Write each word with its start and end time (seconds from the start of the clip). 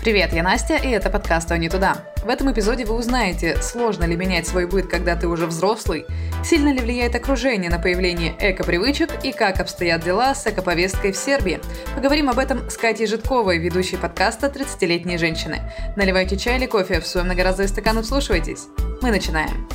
Привет, 0.00 0.32
я 0.32 0.42
Настя, 0.42 0.76
и 0.76 0.88
это 0.88 1.10
подкаст 1.10 1.52
«А 1.52 1.58
не 1.58 1.68
туда». 1.68 2.06
В 2.24 2.30
этом 2.30 2.50
эпизоде 2.50 2.86
вы 2.86 2.94
узнаете, 2.94 3.60
сложно 3.60 4.04
ли 4.04 4.16
менять 4.16 4.46
свой 4.46 4.66
быт, 4.66 4.86
когда 4.86 5.14
ты 5.14 5.28
уже 5.28 5.44
взрослый, 5.44 6.06
сильно 6.42 6.72
ли 6.72 6.80
влияет 6.80 7.14
окружение 7.14 7.68
на 7.68 7.78
появление 7.78 8.34
эко-привычек 8.40 9.10
и 9.22 9.30
как 9.30 9.60
обстоят 9.60 10.02
дела 10.02 10.34
с 10.34 10.46
эко-повесткой 10.46 11.12
в 11.12 11.18
Сербии. 11.18 11.60
Поговорим 11.94 12.30
об 12.30 12.38
этом 12.38 12.70
с 12.70 12.78
Катей 12.78 13.06
Житковой, 13.06 13.58
ведущей 13.58 13.98
подкаста 13.98 14.46
«30-летние 14.46 15.18
женщины». 15.18 15.70
Наливайте 15.96 16.38
чай 16.38 16.56
или 16.56 16.64
кофе 16.64 17.00
в 17.00 17.06
свой 17.06 17.24
многоразовый 17.24 17.68
стакан 17.68 17.98
и 17.98 18.02
вслушивайтесь. 18.02 18.68
Мы 19.02 19.10
начинаем. 19.10 19.68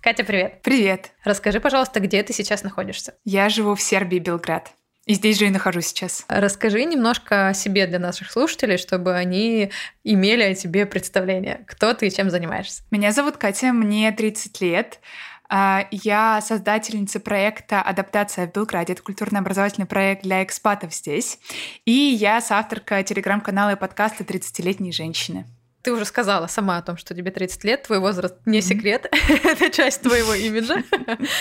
Катя, 0.00 0.24
привет. 0.24 0.60
Привет. 0.62 1.12
Расскажи, 1.22 1.60
пожалуйста, 1.60 2.00
где 2.00 2.24
ты 2.24 2.32
сейчас 2.32 2.64
находишься? 2.64 3.14
Я 3.24 3.48
живу 3.48 3.76
в 3.76 3.80
Сербии, 3.80 4.18
Белград. 4.18 4.72
И 5.06 5.14
здесь 5.14 5.38
же 5.38 5.46
и 5.46 5.50
нахожусь 5.50 5.88
сейчас. 5.88 6.24
Расскажи 6.28 6.84
немножко 6.84 7.48
о 7.48 7.54
себе 7.54 7.86
для 7.86 7.98
наших 7.98 8.30
слушателей, 8.30 8.78
чтобы 8.78 9.14
они 9.14 9.70
имели 10.02 10.42
о 10.42 10.54
тебе 10.54 10.86
представление. 10.86 11.64
Кто 11.66 11.92
ты 11.92 12.06
и 12.06 12.10
чем 12.10 12.30
занимаешься? 12.30 12.82
Меня 12.90 13.12
зовут 13.12 13.36
Катя, 13.36 13.72
мне 13.72 14.10
30 14.12 14.60
лет. 14.62 15.00
А, 15.48 15.86
я 15.90 16.40
создательница 16.40 17.20
проекта 17.20 17.82
«Адаптация 17.82 18.46
в 18.46 18.52
Белграде». 18.52 18.94
Это 18.94 19.02
культурно-образовательный 19.02 19.86
проект 19.86 20.22
для 20.22 20.42
экспатов 20.42 20.94
здесь. 20.94 21.38
И 21.84 21.92
я 21.92 22.40
соавторка 22.40 23.02
телеграм-канала 23.02 23.72
и 23.72 23.76
подкаста 23.76 24.24
«30-летние 24.24 24.92
женщины». 24.92 25.46
Ты 25.82 25.92
уже 25.92 26.06
сказала 26.06 26.46
сама 26.46 26.78
о 26.78 26.82
том, 26.82 26.96
что 26.96 27.14
тебе 27.14 27.30
30 27.30 27.62
лет, 27.64 27.82
твой 27.82 27.98
возраст 27.98 28.36
не 28.46 28.62
секрет, 28.62 29.06
это 29.44 29.68
часть 29.68 30.00
твоего 30.00 30.32
имиджа. 30.32 30.82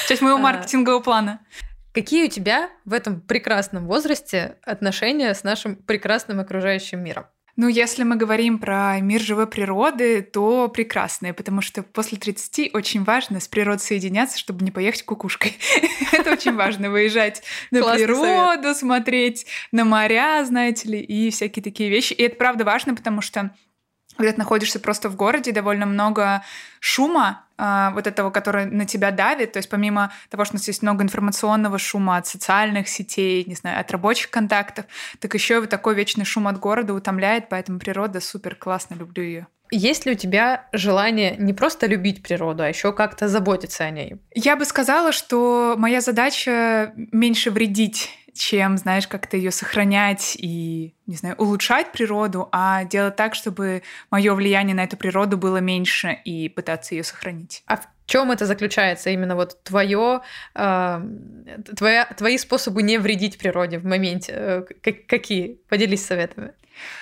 Часть 0.09 0.21
моего 0.21 0.38
а, 0.38 0.41
маркетингового 0.41 0.99
плана. 0.99 1.39
Какие 1.94 2.25
у 2.25 2.30
тебя 2.30 2.72
в 2.86 2.94
этом 2.94 3.22
прекрасном 3.22 3.86
возрасте 3.86 4.58
отношения 4.63 5.33
с 5.33 5.44
нашим 5.44 5.75
прекрасным 5.75 6.39
окружающим 6.39 7.03
миром? 7.03 7.25
Ну, 7.55 7.67
если 7.67 8.02
мы 8.02 8.16
говорим 8.16 8.58
про 8.58 9.00
мир 9.00 9.22
живой 9.22 9.45
природы, 9.45 10.23
то 10.23 10.69
прекрасные, 10.69 11.35
потому 11.35 11.61
что 11.61 11.83
после 11.83 12.17
30 12.17 12.72
очень 12.73 13.03
важно 13.03 13.39
с 13.39 13.47
природой 13.47 13.80
соединяться, 13.80 14.39
чтобы 14.39 14.66
не 14.66 14.72
поехать 14.72 15.03
кукушкой. 15.03 15.55
Это 16.11 16.31
очень 16.31 16.55
важно, 16.55 16.89
выезжать 16.89 17.44
на 17.69 17.94
природу, 17.94 18.73
смотреть 18.73 19.45
на 19.72 19.85
моря, 19.85 20.44
знаете 20.45 20.89
ли, 20.89 21.00
и 21.00 21.30
всякие 21.30 21.61
такие 21.61 21.91
вещи. 21.91 22.13
И 22.13 22.23
это 22.23 22.38
правда 22.38 22.66
важно, 22.66 22.95
потому 22.95 23.22
что 23.22 23.52
когда 24.17 24.31
ты 24.31 24.38
находишься 24.38 24.80
просто 24.80 25.09
в 25.09 25.16
городе, 25.16 25.52
довольно 25.52 25.86
много 25.86 26.44
шума, 26.80 27.45
э, 27.58 27.89
вот 27.94 28.08
этого, 28.08 28.30
который 28.30 28.66
на 28.66 28.86
тебя 28.86 29.11
давит, 29.11 29.53
то 29.53 29.58
есть 29.58 29.69
помимо 29.69 30.11
того, 30.30 30.45
что 30.45 30.56
у 30.56 30.58
нас 30.58 30.67
есть 30.67 30.81
много 30.81 31.03
информационного 31.03 31.78
шума 31.78 32.17
от 32.17 32.28
социальных 32.28 32.88
сетей, 32.88 33.44
не 33.45 33.56
знаю, 33.56 33.80
от 33.80 33.91
рабочих 33.91 34.30
контактов, 34.30 34.86
так 35.19 35.34
еще 35.34 35.56
и 35.56 35.59
вот 35.59 35.69
такой 35.69 35.95
вечный 35.95 36.25
шум 36.25 36.47
от 36.47 36.59
города 36.59 36.94
утомляет, 36.94 37.50
поэтому 37.50 37.80
природа 37.80 38.19
супер 38.19 38.56
классно, 38.56 38.95
люблю 38.95 39.23
ее. 39.23 39.47
Есть 39.75 40.06
ли 40.06 40.11
у 40.11 40.16
тебя 40.16 40.67
желание 40.72 41.36
не 41.38 41.52
просто 41.52 41.88
любить 41.88 42.22
природу, 42.22 42.61
а 42.61 42.67
еще 42.67 42.94
как-то 42.94 43.28
заботиться 43.28 43.84
о 43.84 43.89
ней? 43.89 44.17
Я 44.36 44.56
бы 44.56 44.66
сказала, 44.66 45.11
что 45.11 45.73
моя 45.80 46.00
задача 46.00 46.94
меньше 46.95 47.50
вредить 47.50 48.11
чем, 48.33 48.77
знаешь, 48.77 49.07
как-то 49.07 49.37
ее 49.37 49.51
сохранять 49.51 50.35
и, 50.39 50.95
не 51.05 51.15
знаю, 51.15 51.35
улучшать 51.37 51.91
природу, 51.91 52.49
а 52.51 52.83
делать 52.83 53.15
так, 53.15 53.35
чтобы 53.35 53.83
мое 54.09 54.33
влияние 54.33 54.75
на 54.75 54.83
эту 54.83 54.97
природу 54.97 55.37
было 55.37 55.57
меньше 55.57 56.17
и 56.25 56.49
пытаться 56.49 56.95
ее 56.95 57.03
сохранить. 57.03 57.63
А 57.67 57.77
в 57.77 57.87
чем 58.05 58.31
это 58.31 58.45
заключается 58.45 59.09
именно 59.09 59.35
вот 59.35 59.63
твое, 59.63 60.21
э, 60.55 61.01
твоя, 61.75 62.05
твои 62.05 62.37
способы 62.37 62.83
не 62.83 62.97
вредить 62.97 63.38
природе 63.38 63.79
в 63.79 63.85
моменте? 63.85 64.33
Э, 64.35 64.61
какие? 65.07 65.59
Поделись 65.69 66.05
советами. 66.05 66.53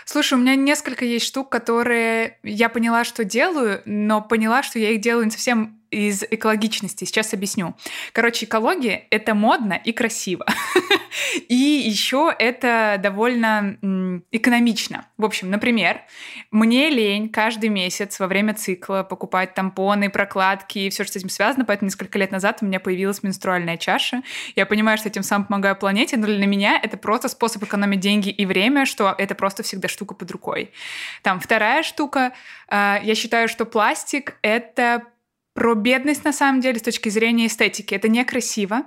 Слушай, 0.06 0.36
у 0.36 0.38
меня 0.38 0.56
несколько 0.56 1.06
есть 1.06 1.26
штук, 1.26 1.50
которые 1.50 2.38
я 2.44 2.70
поняла, 2.70 3.04
что 3.04 3.24
делаю, 3.24 3.82
но 3.86 4.22
поняла, 4.22 4.64
что 4.64 4.80
я 4.80 4.92
их 4.92 5.02
делаю 5.02 5.26
не 5.26 5.32
совсем 5.32 5.82
из 5.92 6.24
экологичности. 6.24 7.04
Сейчас 7.04 7.34
объясню. 7.34 7.76
Короче, 8.14 8.46
экология— 8.46 9.08
это 9.12 9.36
модно 9.36 9.74
и 9.74 9.92
красиво. 9.92 10.46
И 11.50 11.56
еще 11.56 12.34
это 12.38 12.98
довольно 13.02 13.78
экономично. 14.32 15.06
В 15.18 15.26
общем, 15.26 15.50
например, 15.50 16.02
мне 16.50 16.90
лень 16.90 17.30
каждый 17.30 17.70
месяц 17.70 18.20
во 18.20 18.28
время 18.28 18.54
цикла 18.54 19.04
покупать 19.04 19.54
тампоны, 19.54 20.10
прокладки 20.10 20.80
и 20.80 20.90
все, 20.90 21.04
что 21.04 21.14
с 21.14 21.16
этим 21.18 21.30
связано, 21.30 21.66
поэтому 21.66 21.88
несколько 21.88 22.18
лет 22.18 22.32
назад 22.32 22.60
у 22.62 22.66
меня 22.66 22.80
появилась 22.80 23.24
менструальная 23.24 23.78
чаша. 23.78 24.24
Я 24.56 24.66
понимаю, 24.66 24.98
что 24.98 25.10
этим 25.10 25.24
сам 25.24 25.46
помогаю 25.46 25.76
планете, 25.76 26.16
но 26.16 26.26
для 26.26 26.48
меня 26.48 26.80
это 26.82 26.96
просто 26.98 27.28
способ 27.28 27.64
экономить 27.64 28.00
деньги 28.00 28.30
и 28.30 28.46
время, 28.46 28.86
что 28.86 29.14
это 29.18 29.36
просто 29.36 29.61
всегда 29.64 29.88
штука 29.88 30.14
под 30.14 30.32
рукой. 30.32 30.72
Там 31.22 31.40
вторая 31.40 31.84
штука. 31.84 32.34
А, 32.68 33.00
я 33.04 33.16
считаю, 33.16 33.48
что 33.48 33.66
пластик— 33.66 34.38
это 34.42 35.04
про 35.54 35.76
бедность 35.76 36.24
на 36.24 36.34
самом 36.34 36.62
деле 36.62 36.80
с 36.80 36.84
точки 36.84 37.10
зрения 37.10 37.48
эстетики. 37.48 37.94
Это 37.94 38.08
некрасиво. 38.08 38.84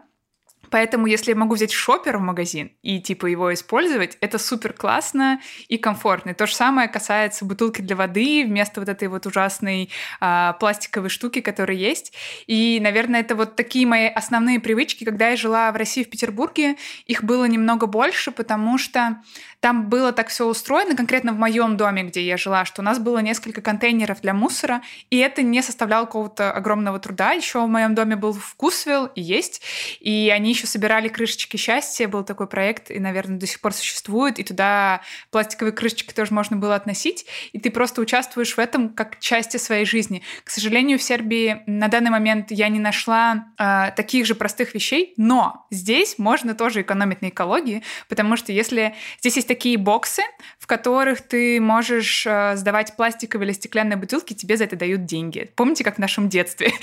Поэтому, 0.74 1.06
если 1.06 1.30
я 1.30 1.36
могу 1.36 1.54
взять 1.54 1.70
шопер 1.70 2.18
в 2.18 2.20
магазин 2.20 2.72
и 2.82 3.00
типа 3.00 3.26
его 3.26 3.54
использовать, 3.54 4.18
это 4.20 4.38
супер 4.38 4.72
классно 4.72 5.40
и 5.68 5.78
комфортно. 5.78 6.30
И 6.30 6.34
то 6.34 6.48
же 6.48 6.54
самое 6.56 6.88
касается 6.88 7.44
бутылки 7.44 7.80
для 7.80 7.94
воды 7.94 8.44
вместо 8.44 8.80
вот 8.80 8.88
этой 8.88 9.06
вот 9.06 9.24
ужасной 9.24 9.90
а, 10.18 10.54
пластиковой 10.54 11.10
штуки, 11.10 11.40
которая 11.42 11.76
есть. 11.76 12.12
И, 12.48 12.80
наверное, 12.82 13.20
это 13.20 13.36
вот 13.36 13.54
такие 13.54 13.86
мои 13.86 14.08
основные 14.08 14.58
привычки. 14.58 15.04
Когда 15.04 15.28
я 15.28 15.36
жила 15.36 15.70
в 15.70 15.76
России, 15.76 16.02
в 16.02 16.10
Петербурге, 16.10 16.74
их 17.06 17.22
было 17.22 17.44
немного 17.44 17.86
больше, 17.86 18.32
потому 18.32 18.76
что 18.76 19.22
там 19.64 19.88
было 19.88 20.12
так 20.12 20.28
все 20.28 20.46
устроено, 20.46 20.94
конкретно 20.94 21.32
в 21.32 21.38
моем 21.38 21.78
доме, 21.78 22.02
где 22.02 22.20
я 22.20 22.36
жила, 22.36 22.66
что 22.66 22.82
у 22.82 22.84
нас 22.84 22.98
было 22.98 23.20
несколько 23.20 23.62
контейнеров 23.62 24.20
для 24.20 24.34
мусора, 24.34 24.82
и 25.08 25.16
это 25.16 25.40
не 25.40 25.62
составляло 25.62 26.04
какого-то 26.04 26.52
огромного 26.52 26.98
труда. 26.98 27.32
Еще 27.32 27.64
в 27.64 27.66
моем 27.66 27.94
доме 27.94 28.14
был 28.14 28.34
вкусвилл 28.34 29.06
и 29.06 29.22
есть, 29.22 29.62
и 30.00 30.30
они 30.30 30.50
еще 30.50 30.66
собирали 30.66 31.08
крышечки 31.08 31.56
счастья, 31.56 32.08
был 32.08 32.24
такой 32.24 32.46
проект, 32.46 32.90
и, 32.90 33.00
наверное, 33.00 33.38
до 33.38 33.46
сих 33.46 33.62
пор 33.62 33.72
существует, 33.72 34.38
и 34.38 34.44
туда 34.44 35.00
пластиковые 35.30 35.72
крышечки 35.72 36.12
тоже 36.12 36.34
можно 36.34 36.58
было 36.58 36.74
относить, 36.74 37.24
и 37.54 37.58
ты 37.58 37.70
просто 37.70 38.02
участвуешь 38.02 38.54
в 38.54 38.58
этом 38.58 38.90
как 38.90 39.18
части 39.18 39.56
своей 39.56 39.86
жизни. 39.86 40.20
К 40.44 40.50
сожалению, 40.50 40.98
в 40.98 41.02
Сербии 41.02 41.62
на 41.66 41.88
данный 41.88 42.10
момент 42.10 42.50
я 42.50 42.68
не 42.68 42.80
нашла 42.80 43.46
э, 43.58 43.92
таких 43.96 44.26
же 44.26 44.34
простых 44.34 44.74
вещей, 44.74 45.14
но 45.16 45.66
здесь 45.70 46.18
можно 46.18 46.54
тоже 46.54 46.82
экономить 46.82 47.22
на 47.22 47.30
экологии, 47.30 47.82
потому 48.10 48.36
что 48.36 48.52
если 48.52 48.94
здесь 49.20 49.36
есть 49.36 49.53
такие 49.54 49.78
боксы, 49.78 50.22
в 50.58 50.66
которых 50.66 51.20
ты 51.20 51.60
можешь 51.60 52.26
э, 52.26 52.56
сдавать 52.56 52.96
пластиковые 52.96 53.46
или 53.46 53.54
стеклянные 53.54 53.96
бутылки, 53.96 54.32
тебе 54.32 54.56
за 54.56 54.64
это 54.64 54.74
дают 54.74 55.04
деньги. 55.04 55.52
Помните, 55.54 55.84
как 55.84 55.94
в 55.94 55.98
нашем 55.98 56.28
детстве? 56.28 56.72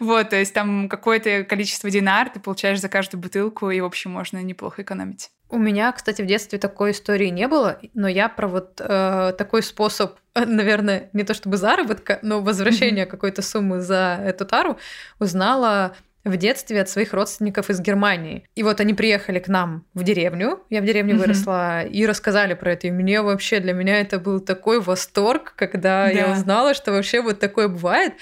Вот, 0.00 0.30
то 0.30 0.36
есть 0.36 0.52
там 0.52 0.88
какое-то 0.88 1.44
количество 1.44 1.88
динар 1.88 2.28
ты 2.28 2.40
получаешь 2.40 2.80
за 2.80 2.88
каждую 2.88 3.20
бутылку, 3.20 3.70
и, 3.70 3.80
в 3.80 3.84
общем, 3.84 4.10
можно 4.10 4.42
неплохо 4.42 4.82
экономить. 4.82 5.30
У 5.48 5.58
меня, 5.58 5.92
кстати, 5.92 6.22
в 6.22 6.26
детстве 6.26 6.58
такой 6.58 6.90
истории 6.90 7.28
не 7.28 7.46
было, 7.46 7.78
но 7.94 8.08
я 8.08 8.28
про 8.28 8.48
вот 8.48 8.80
э, 8.80 9.32
такой 9.38 9.62
способ, 9.62 10.18
наверное, 10.34 11.08
не 11.12 11.22
то 11.22 11.34
чтобы 11.34 11.56
заработка, 11.56 12.18
но 12.22 12.40
возвращения 12.40 13.06
какой-то 13.06 13.42
суммы 13.42 13.80
за 13.80 14.20
эту 14.24 14.44
тару 14.44 14.76
узнала 15.20 15.96
в 16.26 16.36
детстве 16.36 16.80
от 16.80 16.88
своих 16.88 17.12
родственников 17.12 17.70
из 17.70 17.80
Германии. 17.80 18.44
И 18.54 18.62
вот 18.62 18.80
они 18.80 18.94
приехали 18.94 19.38
к 19.38 19.48
нам 19.48 19.84
в 19.94 20.02
деревню, 20.02 20.60
я 20.70 20.82
в 20.82 20.84
деревне 20.84 21.14
mm-hmm. 21.14 21.18
выросла, 21.18 21.82
и 21.84 22.04
рассказали 22.06 22.54
про 22.54 22.72
это. 22.72 22.88
И 22.88 22.90
мне 22.90 23.22
вообще, 23.22 23.60
для 23.60 23.72
меня 23.72 24.00
это 24.00 24.18
был 24.18 24.40
такой 24.40 24.80
восторг, 24.80 25.54
когда 25.56 26.06
да. 26.06 26.10
я 26.10 26.32
узнала, 26.32 26.74
что 26.74 26.92
вообще 26.92 27.22
вот 27.22 27.38
такое 27.38 27.68
бывает. 27.68 28.14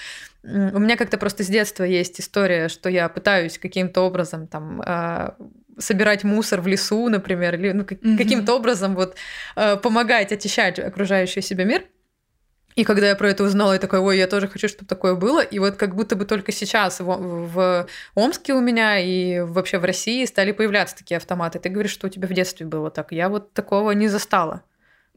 У 0.43 0.79
меня 0.79 0.95
как-то 0.95 1.17
просто 1.17 1.43
с 1.43 1.47
детства 1.47 1.83
есть 1.83 2.19
история, 2.19 2.69
что 2.69 2.87
я 2.89 3.09
пытаюсь 3.09 3.57
каким-то 3.57 4.01
образом 4.01 4.45
там 4.45 4.81
а, 4.85 5.35
собирать 5.79 6.23
мусор 6.23 6.61
в 6.61 6.67
лесу, 6.67 7.09
например, 7.09 7.55
или 7.55 7.71
ну, 7.71 7.83
mm-hmm. 7.83 8.17
каким-то 8.17 8.53
образом 8.53 8.95
вот 8.95 9.15
а, 9.55 9.77
помогать 9.77 10.31
очищать 10.31 10.77
окружающий 10.77 11.41
себя 11.41 11.63
мир. 11.63 11.83
И 12.75 12.83
когда 12.83 13.07
я 13.07 13.15
про 13.15 13.29
это 13.29 13.43
узнала, 13.43 13.73
я 13.73 13.79
такая, 13.79 14.01
ой, 14.01 14.17
я 14.17 14.27
тоже 14.27 14.47
хочу, 14.49 14.67
чтобы 14.67 14.85
такое 14.85 15.15
было. 15.15 15.41
И 15.41 15.59
вот 15.59 15.77
как 15.77 15.95
будто 15.95 16.15
бы 16.15 16.25
только 16.25 16.51
сейчас 16.51 16.99
в, 16.99 17.05
в 17.05 17.87
Омске 18.15 18.53
у 18.53 18.59
меня 18.59 18.99
и 18.99 19.39
вообще 19.39 19.79
в 19.79 19.85
России 19.85 20.25
стали 20.25 20.51
появляться 20.51 20.97
такие 20.97 21.17
автоматы. 21.17 21.59
Ты 21.59 21.69
говоришь, 21.69 21.91
что 21.91 22.07
у 22.07 22.09
тебя 22.09 22.27
в 22.27 22.33
детстве 22.33 22.65
было 22.65 22.91
так. 22.91 23.13
Я 23.13 23.29
вот 23.29 23.53
такого 23.53 23.91
не 23.91 24.09
застала. 24.09 24.61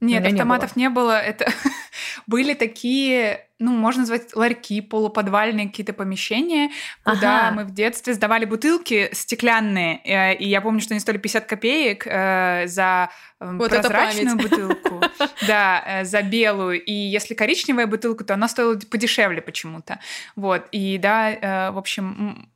Нет, 0.01 0.27
автоматов 0.27 0.77
не 0.77 0.89
было. 0.89 1.05
не 1.05 1.19
было. 1.19 1.21
Это 1.21 1.53
были 2.27 2.55
такие 2.55 3.49
ну, 3.59 3.73
можно 3.73 4.03
назвать 4.03 4.37
ларьки, 4.37 4.81
полуподвальные 4.81 5.69
какие-то 5.69 5.93
помещения, 5.93 6.71
куда 7.03 7.49
ага. 7.49 7.57
мы 7.57 7.65
в 7.65 7.75
детстве 7.75 8.15
сдавали 8.15 8.45
бутылки 8.45 9.11
стеклянные. 9.13 10.01
Э, 10.05 10.35
и 10.35 10.49
я 10.49 10.61
помню, 10.61 10.81
что 10.81 10.95
они 10.95 11.01
стоили 11.01 11.19
50 11.19 11.47
копеек 11.47 12.07
э, 12.07 12.67
за 12.67 13.11
эм, 13.41 13.59
вот 13.59 13.71
прозрачную 13.71 14.37
бутылку, 14.37 15.03
да, 15.49 15.83
э, 15.85 16.05
за 16.05 16.23
белую. 16.23 16.83
И 16.83 16.93
если 16.93 17.35
коричневая 17.35 17.89
бутылка, 17.89 18.23
то 18.23 18.35
она 18.35 18.49
стоила 18.49 18.79
подешевле 18.79 19.43
почему-то. 19.43 19.99
Вот. 20.37 20.69
И 20.71 20.97
да, 20.99 21.73
в 21.73 21.79
общем, 21.79 22.49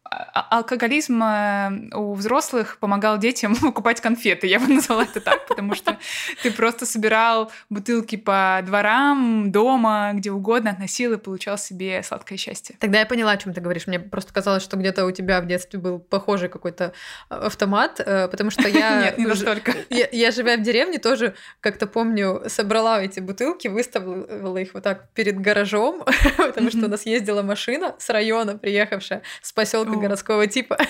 алкоголизм 0.50 1.23
э, 1.23 1.94
у 1.94 2.14
взрослых 2.14 2.79
помогал 2.79 3.19
детям 3.19 3.56
покупать 3.61 4.00
конфеты. 4.00 4.47
Я 4.47 4.61
бы 4.61 4.69
назвала 4.69 5.05
это 5.05 5.20
так, 5.20 5.47
потому 5.47 5.75
что 5.75 5.99
ты 6.43 6.50
просто 6.50 6.87
собирал 6.87 7.50
бутылки 7.70 8.17
по 8.17 8.61
дворам, 8.64 9.50
дома, 9.50 10.12
где 10.14 10.31
угодно, 10.31 10.70
относил 10.70 11.12
и 11.12 11.17
получал 11.17 11.59
себе 11.59 12.03
сладкое 12.03 12.38
счастье. 12.38 12.76
Тогда 12.79 13.00
я 13.00 13.06
поняла, 13.06 13.32
о 13.32 13.37
чем 13.37 13.55
ты 13.55 13.61
говоришь. 13.61 13.87
Мне 13.87 14.00
просто 14.00 14.32
казалось, 14.32 14.62
что 14.62 14.76
где-то 14.76 15.06
у 15.06 15.11
тебя 15.11 15.41
в 15.41 15.47
детстве 15.47 15.79
был 15.79 15.99
похожий 15.99 16.49
какой-то 16.49 16.93
а, 17.29 17.47
автомат, 17.47 18.00
э, 18.00 18.29
потому 18.29 18.50
что 18.50 18.69
я... 18.69 19.03
Нет, 19.03 19.19
не 19.19 19.26
настолько. 19.26 19.73
Я, 19.91 20.08
я, 20.11 20.31
живя 20.31 20.56
в 20.56 20.62
деревне, 20.62 20.99
тоже 20.99 21.35
как-то 21.61 21.87
помню, 21.87 22.43
собрала 22.47 23.03
эти 23.03 23.20
бутылки, 23.20 23.69
выставила 23.69 24.56
их 24.56 24.75
вот 24.75 24.82
так 24.82 25.11
перед 25.11 25.38
гаражом, 25.41 26.05
потому 26.37 26.70
что 26.70 26.87
у 26.87 26.88
нас 26.88 27.05
ездила 27.05 27.43
машина 27.43 27.94
с 27.99 28.08
района, 28.08 28.56
приехавшая 28.56 29.23
с 29.43 29.53
поселка 29.53 29.93
городского 30.02 30.46
типа. 30.46 30.78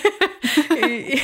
И, 0.75 1.21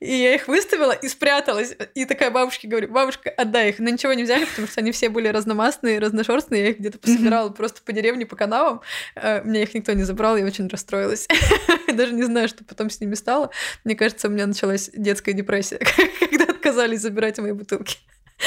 и, 0.00 0.14
я 0.14 0.34
их 0.34 0.46
выставила 0.46 0.92
и 0.92 1.08
спряталась. 1.08 1.74
И 1.94 2.04
такая 2.04 2.30
бабушке 2.30 2.68
говорю, 2.68 2.88
бабушка, 2.88 3.30
отдай 3.30 3.70
их. 3.70 3.78
Но 3.78 3.88
ничего 3.88 4.12
не 4.12 4.24
взяли, 4.24 4.44
потому 4.44 4.68
что 4.68 4.80
они 4.80 4.92
все 4.92 5.08
были 5.08 5.28
разномастные, 5.28 5.98
разношерстные. 5.98 6.62
Я 6.62 6.68
их 6.70 6.78
где-то 6.78 6.98
пособирала 6.98 7.48
просто 7.48 7.80
по 7.82 7.92
деревне, 7.92 8.26
по 8.26 8.36
канавам. 8.36 8.82
Э, 9.14 9.42
мне 9.42 9.62
их 9.62 9.74
никто 9.74 9.92
не 9.92 10.02
забрал, 10.02 10.36
я 10.36 10.44
очень 10.44 10.68
расстроилась. 10.68 11.26
Даже 11.92 12.12
не 12.12 12.24
знаю, 12.24 12.48
что 12.48 12.64
потом 12.64 12.90
с 12.90 13.00
ними 13.00 13.14
стало. 13.14 13.50
Мне 13.84 13.96
кажется, 13.96 14.28
у 14.28 14.30
меня 14.30 14.46
началась 14.46 14.90
детская 14.92 15.32
депрессия, 15.32 15.78
когда 16.20 16.44
отказались 16.44 17.00
забирать 17.00 17.38
мои 17.38 17.52
бутылки. 17.52 17.96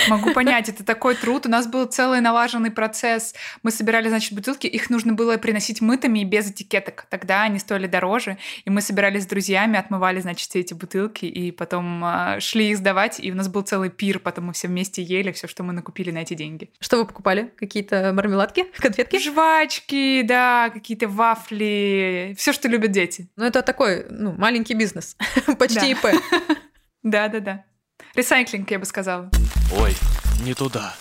Могу 0.08 0.34
понять, 0.34 0.70
это 0.70 0.84
такой 0.84 1.16
труд. 1.16 1.46
У 1.46 1.50
нас 1.50 1.68
был 1.68 1.86
целый 1.86 2.22
налаженный 2.22 2.72
процесс. 2.72 3.34
Мы 3.64 3.72
собирали, 3.72 4.10
значит, 4.10 4.34
бутылки, 4.34 4.68
их 4.68 4.90
нужно 4.90 5.14
было 5.14 5.38
приносить 5.38 5.82
мытыми 5.82 6.20
и 6.20 6.24
без 6.26 6.52
этикеток. 6.52 7.06
Тогда 7.10 7.44
они 7.44 7.60
стоили 7.60 7.88
дороже. 7.88 8.38
И 8.66 8.70
мы 8.70 8.82
собирались 8.82 9.24
с 9.24 9.28
друзьями, 9.28 9.80
отмывали, 9.80 10.20
значит, 10.20 10.50
все 10.50 10.60
эти 10.60 10.74
бутылки, 10.74 11.26
и 11.26 11.52
потом 11.52 12.04
э, 12.04 12.40
шли 12.40 12.72
их 12.72 12.78
сдавать. 12.78 13.20
И 13.20 13.32
у 13.32 13.36
нас 13.36 13.48
был 13.48 13.62
целый 13.62 13.90
пир, 13.90 14.20
потом 14.20 14.46
мы 14.46 14.54
все 14.54 14.68
вместе 14.68 15.02
ели 15.02 15.32
все, 15.32 15.48
что 15.48 15.64
мы 15.64 15.74
накупили 15.74 16.12
на 16.12 16.20
эти 16.20 16.34
деньги. 16.34 16.70
Что 16.80 16.98
вы 16.98 17.06
покупали? 17.06 17.54
Какие-то 17.58 18.12
мармеладки, 18.14 18.66
конфетки? 18.78 19.18
Жвачки, 19.18 20.22
да, 20.24 20.70
какие-то 20.70 21.08
вафли, 21.08 22.36
все, 22.38 22.54
что 22.54 22.68
любят 22.68 22.92
дети. 22.92 23.30
Ну, 23.36 23.46
это 23.46 23.62
такой, 23.62 24.06
ну, 24.10 24.34
маленький 24.34 24.74
бизнес. 24.74 25.16
Почти 25.60 25.92
ИП. 25.92 26.08
Да-да-да. 27.04 27.66
Ресайклинг, 28.16 28.72
я 28.72 28.80
бы 28.80 28.86
сказала. 28.86 29.30
Ой, 29.78 29.96
не 30.44 30.54
туда. 30.54 30.94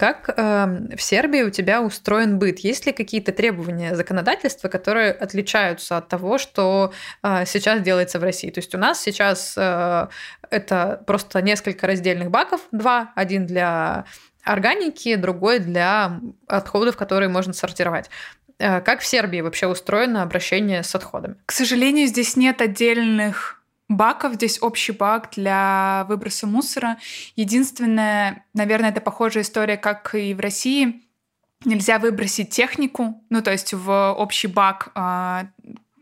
Как 0.00 0.32
э, 0.34 0.96
в 0.96 1.02
Сербии 1.02 1.42
у 1.42 1.50
тебя 1.50 1.82
устроен 1.82 2.38
быт? 2.38 2.60
Есть 2.60 2.86
ли 2.86 2.92
какие-то 2.92 3.32
требования 3.32 3.94
законодательства, 3.94 4.68
которые 4.68 5.12
отличаются 5.12 5.98
от 5.98 6.08
того, 6.08 6.38
что 6.38 6.94
э, 7.22 7.44
сейчас 7.44 7.82
делается 7.82 8.18
в 8.18 8.22
России? 8.22 8.50
То 8.50 8.60
есть 8.60 8.74
у 8.74 8.78
нас 8.78 8.98
сейчас 8.98 9.54
э, 9.58 10.08
это 10.48 11.02
просто 11.06 11.42
несколько 11.42 11.86
раздельных 11.86 12.30
баков, 12.30 12.62
два, 12.72 13.12
один 13.14 13.44
для 13.44 14.06
органики, 14.42 15.16
другой 15.16 15.58
для 15.58 16.18
отходов, 16.46 16.96
которые 16.96 17.28
можно 17.28 17.52
сортировать. 17.52 18.08
Э, 18.58 18.80
как 18.80 19.00
в 19.00 19.06
Сербии 19.06 19.42
вообще 19.42 19.66
устроено 19.66 20.22
обращение 20.22 20.82
с 20.82 20.94
отходами? 20.94 21.36
К 21.44 21.52
сожалению, 21.52 22.06
здесь 22.06 22.36
нет 22.36 22.62
отдельных 22.62 23.59
баков. 23.90 24.34
Здесь 24.34 24.62
общий 24.62 24.92
бак 24.92 25.28
для 25.36 26.06
выброса 26.08 26.46
мусора. 26.46 26.96
Единственное, 27.36 28.46
наверное, 28.54 28.90
это 28.90 29.02
похожая 29.02 29.42
история, 29.42 29.76
как 29.76 30.14
и 30.14 30.32
в 30.32 30.40
России. 30.40 31.02
Нельзя 31.66 31.98
выбросить 31.98 32.48
технику, 32.48 33.22
ну 33.28 33.42
то 33.42 33.50
есть 33.50 33.74
в 33.74 34.14
общий 34.14 34.48
бак 34.48 34.92
а, 34.94 35.48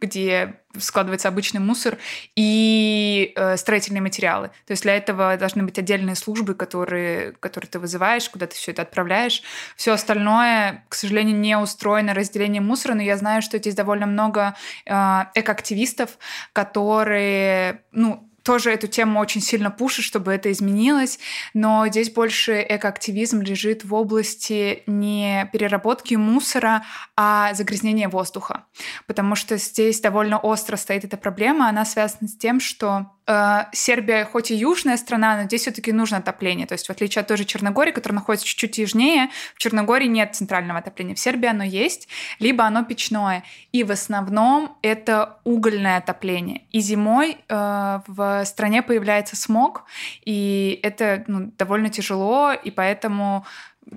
где 0.00 0.60
складывается 0.80 1.28
обычный 1.28 1.60
мусор, 1.60 1.98
и 2.36 3.32
э, 3.34 3.56
строительные 3.56 4.02
материалы. 4.02 4.48
То 4.66 4.72
есть 4.72 4.82
для 4.82 4.96
этого 4.96 5.36
должны 5.36 5.62
быть 5.62 5.78
отдельные 5.78 6.16
службы, 6.16 6.54
которые, 6.54 7.32
которые 7.40 7.68
ты 7.68 7.78
вызываешь, 7.78 8.28
куда 8.28 8.46
ты 8.46 8.54
все 8.54 8.72
это 8.72 8.82
отправляешь. 8.82 9.42
Все 9.76 9.92
остальное, 9.92 10.84
к 10.88 10.94
сожалению, 10.94 11.36
не 11.36 11.56
устроено 11.56 12.14
разделение 12.14 12.62
мусора, 12.62 12.94
но 12.94 13.02
я 13.02 13.16
знаю, 13.16 13.42
что 13.42 13.58
здесь 13.58 13.74
довольно 13.74 14.06
много 14.06 14.54
э, 14.86 14.92
экоактивистов, 15.34 16.18
которые, 16.52 17.82
ну, 17.92 18.27
тоже 18.48 18.70
эту 18.70 18.86
тему 18.86 19.20
очень 19.20 19.42
сильно 19.42 19.70
пушит, 19.70 20.06
чтобы 20.06 20.32
это 20.32 20.50
изменилось, 20.50 21.18
но 21.52 21.86
здесь 21.88 22.10
больше 22.10 22.64
экоактивизм 22.66 23.42
лежит 23.42 23.84
в 23.84 23.92
области 23.92 24.84
не 24.86 25.50
переработки 25.52 26.14
мусора, 26.14 26.82
а 27.14 27.52
загрязнения 27.52 28.08
воздуха. 28.08 28.64
Потому 29.06 29.34
что 29.34 29.58
здесь 29.58 30.00
довольно 30.00 30.38
остро 30.38 30.76
стоит 30.76 31.04
эта 31.04 31.18
проблема, 31.18 31.68
она 31.68 31.84
связана 31.84 32.26
с 32.26 32.38
тем, 32.38 32.58
что 32.58 33.10
Сербия 33.72 34.24
хоть 34.24 34.50
и 34.50 34.54
южная 34.54 34.96
страна, 34.96 35.36
но 35.36 35.42
здесь 35.44 35.62
все-таки 35.62 35.92
нужно 35.92 36.18
отопление. 36.18 36.66
То 36.66 36.72
есть 36.72 36.86
в 36.86 36.90
отличие 36.90 37.20
от 37.20 37.28
той 37.28 37.36
же 37.36 37.44
Черногории, 37.44 37.92
которая 37.92 38.20
находится 38.20 38.46
чуть-чуть 38.46 38.78
южнее, 38.78 39.28
в 39.54 39.58
Черногории 39.58 40.06
нет 40.06 40.34
центрального 40.34 40.78
отопления. 40.78 41.14
В 41.14 41.18
Сербии 41.18 41.48
оно 41.48 41.64
есть, 41.64 42.08
либо 42.38 42.64
оно 42.64 42.84
печное. 42.84 43.44
И 43.72 43.84
в 43.84 43.90
основном 43.90 44.76
это 44.82 45.38
угольное 45.44 45.98
отопление. 45.98 46.62
И 46.72 46.80
зимой 46.80 47.36
э, 47.48 48.00
в 48.06 48.44
стране 48.46 48.82
появляется 48.82 49.36
смог, 49.36 49.84
и 50.24 50.80
это 50.82 51.24
ну, 51.26 51.52
довольно 51.58 51.90
тяжело, 51.90 52.52
и 52.52 52.70
поэтому 52.70 53.44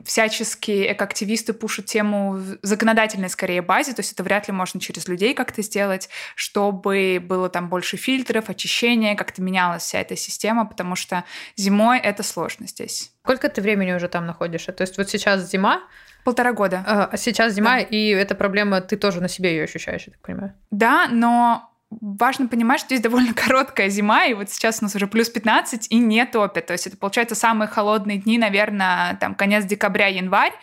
всячески 0.06 0.92
экоактивисты 0.92 1.54
пушат 1.54 1.86
тему 1.86 2.34
в 2.34 2.58
законодательной 2.62 3.30
скорее 3.30 3.62
базе, 3.62 3.94
то 3.94 4.02
есть 4.02 4.14
это 4.14 4.24
вряд 4.24 4.48
ли 4.48 4.54
можно 4.54 4.80
через 4.80 5.08
людей 5.08 5.34
как-то 5.34 5.62
сделать, 5.62 6.10
чтобы 6.36 7.20
было 7.22 7.50
там 7.50 7.70
больше 7.70 7.98
фильтров, 7.98 8.50
очищения, 8.50 9.16
как-то 9.16 9.42
менялась 9.42 9.84
вся 9.84 10.00
эта 10.00 10.16
система, 10.16 10.66
потому 10.66 10.96
что 10.96 11.24
зимой 11.56 12.00
это 12.00 12.24
сложно 12.24 12.68
здесь. 12.68 13.12
Сколько 13.24 13.50
ты 13.50 13.62
времени 13.62 13.94
уже 13.94 14.08
там 14.08 14.26
находишься? 14.26 14.72
То 14.72 14.82
есть 14.82 14.98
вот 14.98 15.10
сейчас 15.10 15.50
зима, 15.50 15.82
Полтора 16.24 16.54
года. 16.54 16.84
А 16.86 17.18
сейчас 17.18 17.54
зима, 17.54 17.78
да. 17.78 17.80
и 17.80 18.10
эта 18.10 18.36
проблема, 18.36 18.82
ты 18.82 18.96
тоже 18.96 19.22
на 19.22 19.28
себе 19.28 19.56
ее 19.56 19.64
ощущаешь, 19.64 20.04
я 20.06 20.14
так 20.14 20.22
понимаю. 20.22 20.54
Да, 20.70 21.08
но 21.10 21.71
важно 22.00 22.48
понимать, 22.48 22.80
что 22.80 22.88
здесь 22.88 23.02
довольно 23.02 23.34
короткая 23.34 23.90
зима, 23.90 24.26
и 24.26 24.34
вот 24.34 24.50
сейчас 24.50 24.80
у 24.82 24.86
нас 24.86 24.96
уже 24.96 25.08
плюс 25.08 25.30
15 25.30 25.88
и 25.90 25.98
не 25.98 26.26
топит. 26.26 26.68
То 26.68 26.74
есть 26.74 26.88
это, 26.88 26.98
получается, 26.98 27.36
самые 27.36 27.68
холодные 27.68 28.18
дни, 28.18 28.38
наверное, 28.38 29.18
там 29.18 29.36
конец 29.36 29.66
декабря, 29.66 30.08
январь. 30.08 30.54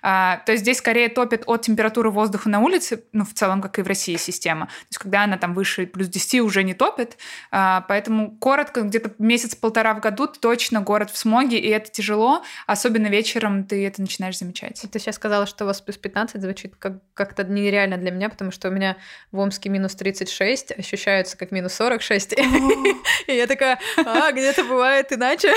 А, 0.00 0.38
то 0.46 0.52
есть 0.52 0.62
здесь 0.62 0.78
скорее 0.78 1.08
топит 1.08 1.42
от 1.46 1.62
температуры 1.62 2.10
воздуха 2.10 2.48
на 2.48 2.60
улице, 2.60 3.04
ну, 3.12 3.24
в 3.24 3.34
целом, 3.34 3.60
как 3.60 3.78
и 3.78 3.82
в 3.82 3.86
России 3.86 4.16
система. 4.16 4.66
То 4.66 4.86
есть 4.90 4.98
когда 4.98 5.24
она 5.24 5.36
там 5.36 5.54
выше 5.54 5.86
плюс 5.86 6.08
10 6.08 6.40
уже 6.40 6.62
не 6.62 6.74
топит. 6.74 7.18
А, 7.50 7.84
поэтому 7.88 8.36
коротко, 8.38 8.82
где-то 8.82 9.12
месяц-полтора 9.18 9.94
в 9.94 10.00
году 10.00 10.26
точно 10.26 10.80
город 10.80 11.10
в 11.10 11.18
смоге, 11.18 11.58
и 11.58 11.68
это 11.68 11.90
тяжело. 11.90 12.42
Особенно 12.66 13.08
вечером 13.08 13.64
ты 13.64 13.86
это 13.86 14.00
начинаешь 14.00 14.38
замечать. 14.38 14.84
Ты 14.90 14.98
сейчас 14.98 15.16
сказала, 15.16 15.46
что 15.46 15.64
у 15.64 15.66
вас 15.66 15.80
плюс 15.80 15.98
15 15.98 16.40
звучит 16.40 16.74
как- 16.78 17.02
как-то 17.14 17.44
нереально 17.44 17.98
для 17.98 18.10
меня, 18.10 18.28
потому 18.30 18.50
что 18.50 18.68
у 18.68 18.70
меня 18.70 18.96
в 19.32 19.38
Омске 19.38 19.68
минус 19.68 19.94
36, 19.94 20.72
ощущаются 20.78 21.36
как 21.36 21.50
минус 21.50 21.74
46. 21.74 22.32
И 23.26 23.32
я 23.32 23.46
такая, 23.46 23.78
а, 23.96 24.32
где-то 24.32 24.64
бывает 24.64 25.12
иначе. 25.12 25.54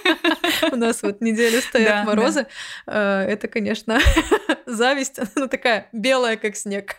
У 0.72 0.76
нас 0.76 1.02
вот 1.02 1.20
неделю 1.20 1.60
стоят 1.60 2.06
морозы. 2.06 2.46
А, 2.86 3.24
это, 3.24 3.48
конечно, 3.48 3.98
зависть. 4.66 5.18
Она 5.34 5.48
такая 5.48 5.88
белая, 5.92 6.36
как 6.36 6.56
снег. 6.56 6.96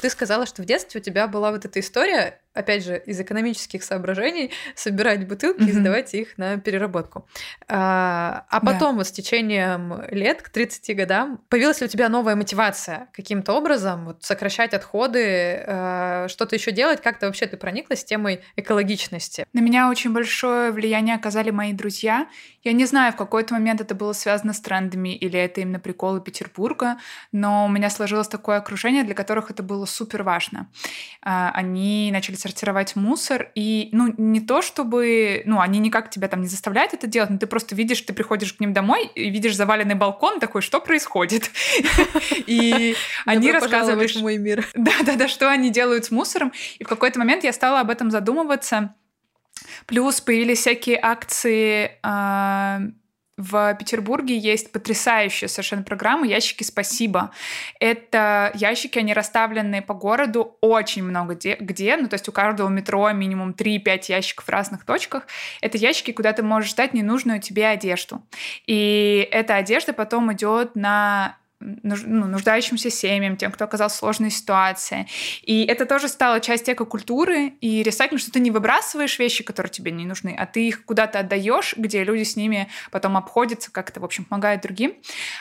Ты 0.00 0.10
сказала, 0.10 0.46
что 0.46 0.62
в 0.62 0.66
детстве 0.66 1.00
у 1.00 1.04
тебя 1.04 1.26
была 1.26 1.50
вот 1.50 1.64
эта 1.64 1.80
история, 1.80 2.40
опять 2.56 2.84
же, 2.84 3.02
из 3.06 3.20
экономических 3.20 3.84
соображений, 3.84 4.50
собирать 4.74 5.28
бутылки 5.28 5.60
mm-hmm. 5.60 5.68
и 5.68 5.72
сдавать 5.72 6.14
их 6.14 6.38
на 6.38 6.58
переработку. 6.58 7.26
А, 7.68 8.46
а 8.48 8.60
потом, 8.60 8.92
да. 8.92 8.98
вот 8.98 9.06
с 9.06 9.12
течением 9.12 10.02
лет, 10.10 10.42
к 10.42 10.48
30 10.48 10.96
годам, 10.96 11.40
появилась 11.48 11.80
ли 11.80 11.86
у 11.86 11.88
тебя 11.88 12.08
новая 12.08 12.36
мотивация 12.36 13.08
каким-то 13.12 13.52
образом 13.52 14.06
вот, 14.06 14.24
сокращать 14.24 14.74
отходы, 14.74 15.64
а, 15.66 16.26
что-то 16.28 16.56
еще 16.56 16.72
делать? 16.72 17.02
Как-то 17.02 17.26
вообще 17.26 17.46
ты 17.46 17.56
прониклась 17.56 18.04
темой 18.04 18.40
экологичности? 18.56 19.46
На 19.52 19.60
меня 19.60 19.88
очень 19.90 20.12
большое 20.12 20.72
влияние 20.72 21.14
оказали 21.14 21.50
мои 21.50 21.72
друзья. 21.72 22.28
Я 22.62 22.72
не 22.72 22.84
знаю, 22.86 23.12
в 23.12 23.16
какой-то 23.16 23.54
момент 23.54 23.80
это 23.80 23.94
было 23.94 24.12
связано 24.12 24.52
с 24.52 24.60
трендами 24.60 25.14
или 25.14 25.38
это 25.38 25.60
именно 25.60 25.78
приколы 25.78 26.20
Петербурга, 26.20 26.98
но 27.32 27.66
у 27.66 27.68
меня 27.68 27.90
сложилось 27.90 28.28
такое 28.28 28.56
окружение, 28.56 29.04
для 29.04 29.14
которых 29.14 29.50
это 29.50 29.62
было 29.62 29.84
супер 29.86 30.22
важно. 30.22 30.68
А, 31.22 31.50
они 31.54 32.10
начали 32.12 32.36
сортировать 32.46 32.94
мусор. 32.94 33.50
И, 33.54 33.88
ну, 33.92 34.14
не 34.16 34.40
то 34.40 34.62
чтобы... 34.62 35.42
Ну, 35.46 35.60
они 35.60 35.78
никак 35.80 36.10
тебя 36.10 36.28
там 36.28 36.42
не 36.42 36.46
заставляют 36.46 36.94
это 36.94 37.06
делать, 37.06 37.30
но 37.30 37.38
ты 37.38 37.46
просто 37.46 37.74
видишь, 37.74 38.00
ты 38.02 38.12
приходишь 38.12 38.52
к 38.52 38.60
ним 38.60 38.72
домой 38.72 39.10
и 39.14 39.30
видишь 39.30 39.56
заваленный 39.56 39.96
балкон, 39.96 40.38
такой, 40.38 40.62
что 40.62 40.80
происходит? 40.80 41.50
И 42.46 42.94
они 43.24 43.50
рассказывают... 43.50 44.14
мой 44.16 44.38
мир. 44.38 44.66
Да-да-да, 44.74 45.28
что 45.28 45.50
они 45.50 45.70
делают 45.70 46.04
с 46.04 46.10
мусором. 46.10 46.52
И 46.78 46.84
в 46.84 46.88
какой-то 46.88 47.18
момент 47.18 47.42
я 47.44 47.52
стала 47.52 47.80
об 47.80 47.90
этом 47.90 48.10
задумываться. 48.10 48.94
Плюс 49.86 50.20
появились 50.20 50.60
всякие 50.60 50.98
акции 51.02 51.98
а, 52.02 52.80
в 53.36 53.74
Петербурге 53.74 54.36
есть 54.38 54.72
потрясающая 54.72 55.48
совершенно 55.48 55.82
программа 55.82 56.26
«Ящики 56.26 56.62
спасибо». 56.62 57.32
Это 57.80 58.50
ящики, 58.54 58.98
они 58.98 59.12
расставлены 59.12 59.82
по 59.82 59.94
городу 59.94 60.56
очень 60.60 61.02
много 61.02 61.34
где, 61.34 61.56
где 61.56 61.96
ну 61.96 62.08
то 62.08 62.14
есть 62.14 62.28
у 62.28 62.32
каждого 62.32 62.68
метро 62.68 63.10
минимум 63.12 63.50
3-5 63.50 64.04
ящиков 64.08 64.46
в 64.46 64.48
разных 64.48 64.84
точках. 64.84 65.26
Это 65.60 65.76
ящики, 65.76 66.12
куда 66.12 66.32
ты 66.32 66.42
можешь 66.42 66.70
ждать 66.70 66.94
ненужную 66.94 67.40
тебе 67.40 67.66
одежду. 67.66 68.22
И 68.66 69.28
эта 69.30 69.56
одежда 69.56 69.92
потом 69.92 70.32
идет 70.32 70.74
на 70.74 71.36
ну, 71.60 72.26
нуждающимся 72.26 72.90
семьям, 72.90 73.36
тем, 73.36 73.50
кто 73.50 73.64
оказался 73.64 73.96
в 73.96 73.98
сложной 74.00 74.30
ситуации. 74.30 75.06
И 75.42 75.64
это 75.64 75.86
тоже 75.86 76.08
стало 76.08 76.40
частью 76.40 76.74
экокультуры 76.74 77.54
и 77.60 77.82
ресайклинг, 77.82 78.20
что 78.20 78.30
ты 78.30 78.40
не 78.40 78.50
выбрасываешь 78.50 79.18
вещи, 79.18 79.42
которые 79.42 79.70
тебе 79.70 79.90
не 79.90 80.04
нужны, 80.04 80.36
а 80.38 80.44
ты 80.44 80.68
их 80.68 80.84
куда-то 80.84 81.20
отдаешь, 81.20 81.74
где 81.76 82.04
люди 82.04 82.24
с 82.24 82.36
ними 82.36 82.68
потом 82.90 83.16
обходятся, 83.16 83.72
как-то, 83.72 84.00
в 84.00 84.04
общем, 84.04 84.24
помогают 84.24 84.62
другим. 84.62 84.94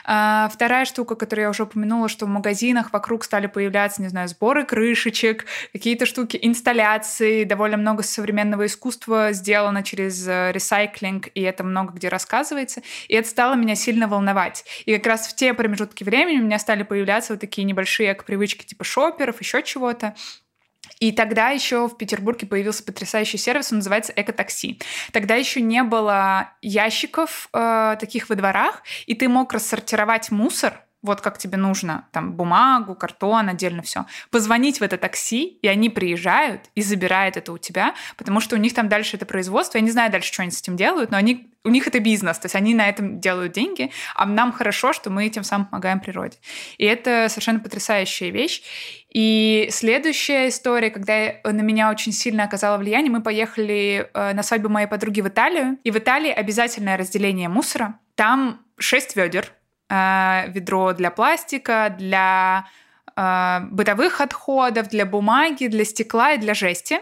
А, 0.05 0.49
вторая 0.53 0.85
штука, 0.85 1.15
которую 1.15 1.43
я 1.43 1.49
уже 1.49 1.63
упомянула, 1.63 2.07
что 2.07 2.25
в 2.25 2.29
магазинах 2.29 2.93
вокруг 2.93 3.25
стали 3.25 3.47
появляться, 3.47 4.01
не 4.01 4.07
знаю, 4.07 4.29
сборы 4.29 4.65
крышечек, 4.65 5.45
какие-то 5.73 6.05
штуки, 6.05 6.39
инсталляции, 6.41 7.43
довольно 7.43 7.75
много 7.75 8.03
современного 8.03 8.67
искусства 8.67 9.33
сделано 9.33 9.83
через 9.83 10.25
э, 10.27 10.51
ресайклинг, 10.53 11.27
и 11.33 11.41
это 11.41 11.63
много 11.63 11.93
где 11.93 12.07
рассказывается. 12.07 12.81
И 13.09 13.15
это 13.15 13.27
стало 13.27 13.55
меня 13.55 13.75
сильно 13.75 14.07
волновать. 14.07 14.63
И 14.85 14.95
как 14.95 15.07
раз 15.07 15.27
в 15.27 15.35
те 15.35 15.53
промежутки 15.53 16.04
времени 16.05 16.39
у 16.39 16.43
меня 16.43 16.59
стали 16.59 16.83
появляться 16.83 17.33
вот 17.33 17.41
такие 17.41 17.63
небольшие 17.63 18.15
привычки 18.15 18.65
типа 18.65 18.83
шоперов, 18.83 19.41
еще 19.41 19.61
чего-то. 19.63 20.15
И 20.99 21.11
тогда 21.11 21.49
еще 21.49 21.87
в 21.87 21.97
Петербурге 21.97 22.47
появился 22.47 22.83
потрясающий 22.83 23.37
сервис, 23.37 23.71
он 23.71 23.79
называется 23.79 24.13
Экотакси. 24.15 24.79
Тогда 25.11 25.35
еще 25.35 25.61
не 25.61 25.83
было 25.83 26.51
ящиков 26.61 27.49
э, 27.53 27.97
таких 27.99 28.29
во 28.29 28.35
дворах, 28.35 28.83
и 29.05 29.15
ты 29.15 29.27
мог 29.27 29.51
рассортировать 29.51 30.31
мусор 30.31 30.84
вот 31.05 31.21
как 31.21 31.37
тебе 31.37 31.57
нужно, 31.57 32.07
там, 32.11 32.33
бумагу, 32.33 32.95
картон, 32.95 33.49
отдельно 33.49 33.81
все. 33.81 34.05
Позвонить 34.31 34.79
в 34.79 34.83
это 34.83 34.97
такси, 34.97 35.59
и 35.61 35.67
они 35.67 35.89
приезжают 35.89 36.63
и 36.75 36.81
забирают 36.81 37.37
это 37.37 37.51
у 37.51 37.57
тебя, 37.57 37.95
потому 38.17 38.39
что 38.39 38.55
у 38.55 38.59
них 38.59 38.73
там 38.73 38.89
дальше 38.89 39.15
это 39.15 39.25
производство. 39.25 39.77
Я 39.77 39.83
не 39.83 39.91
знаю 39.91 40.11
дальше, 40.11 40.33
что 40.33 40.41
они 40.41 40.51
с 40.51 40.61
этим 40.61 40.75
делают, 40.75 41.11
но 41.11 41.17
они, 41.17 41.49
у 41.63 41.69
них 41.69 41.87
это 41.87 41.99
бизнес, 41.99 42.37
то 42.39 42.45
есть 42.45 42.55
они 42.55 42.73
на 42.73 42.89
этом 42.89 43.19
делают 43.19 43.53
деньги, 43.53 43.91
а 44.15 44.25
нам 44.25 44.51
хорошо, 44.51 44.93
что 44.93 45.09
мы 45.09 45.25
этим 45.25 45.43
самым 45.43 45.67
помогаем 45.67 45.99
природе. 45.99 46.37
И 46.77 46.85
это 46.85 47.27
совершенно 47.29 47.59
потрясающая 47.59 48.31
вещь. 48.31 48.61
И 49.09 49.67
следующая 49.71 50.49
история, 50.49 50.89
когда 50.89 51.35
на 51.43 51.61
меня 51.61 51.89
очень 51.89 52.11
сильно 52.11 52.43
оказало 52.43 52.77
влияние, 52.77 53.11
мы 53.11 53.21
поехали 53.21 54.09
э, 54.13 54.33
на 54.33 54.43
свадьбу 54.43 54.67
моей 54.67 54.87
подруги 54.87 55.21
в 55.21 55.27
Италию, 55.27 55.77
и 55.83 55.91
в 55.91 55.97
Италии 55.97 56.31
обязательное 56.31 56.97
разделение 56.97 57.47
мусора. 57.47 57.99
Там 58.15 58.61
шесть 58.77 59.15
ведер, 59.15 59.53
ведро 59.89 60.93
для 60.93 61.11
пластика, 61.11 61.95
для 61.97 62.65
э, 63.15 63.59
бытовых 63.71 64.21
отходов, 64.21 64.89
для 64.89 65.05
бумаги, 65.05 65.67
для 65.67 65.85
стекла 65.85 66.33
и 66.33 66.37
для 66.37 66.53
жести. 66.53 66.99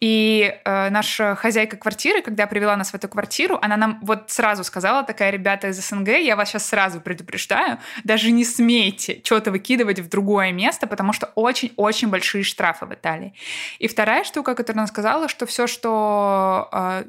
И 0.00 0.54
э, 0.64 0.90
наша 0.90 1.34
хозяйка 1.34 1.76
квартиры, 1.76 2.22
когда 2.22 2.46
привела 2.46 2.76
нас 2.76 2.90
в 2.90 2.94
эту 2.94 3.08
квартиру, 3.08 3.58
она 3.62 3.76
нам 3.76 3.98
вот 4.02 4.30
сразу 4.30 4.64
сказала, 4.64 5.02
такая, 5.02 5.30
ребята 5.30 5.68
из 5.68 5.80
СНГ, 5.80 6.08
я 6.08 6.36
вас 6.36 6.50
сейчас 6.50 6.66
сразу 6.66 7.00
предупреждаю, 7.00 7.78
даже 8.04 8.30
не 8.30 8.44
смейте 8.44 9.20
что-то 9.24 9.50
выкидывать 9.50 10.00
в 10.00 10.08
другое 10.08 10.52
место, 10.52 10.86
потому 10.86 11.12
что 11.12 11.32
очень-очень 11.34 12.08
большие 12.08 12.44
штрафы 12.44 12.86
в 12.86 12.94
Италии. 12.94 13.34
И 13.78 13.88
вторая 13.88 14.24
штука, 14.24 14.54
которую 14.54 14.80
она 14.80 14.86
сказала, 14.86 15.28
что 15.28 15.46
все, 15.46 15.66
что 15.66 16.68
э, 16.72 17.04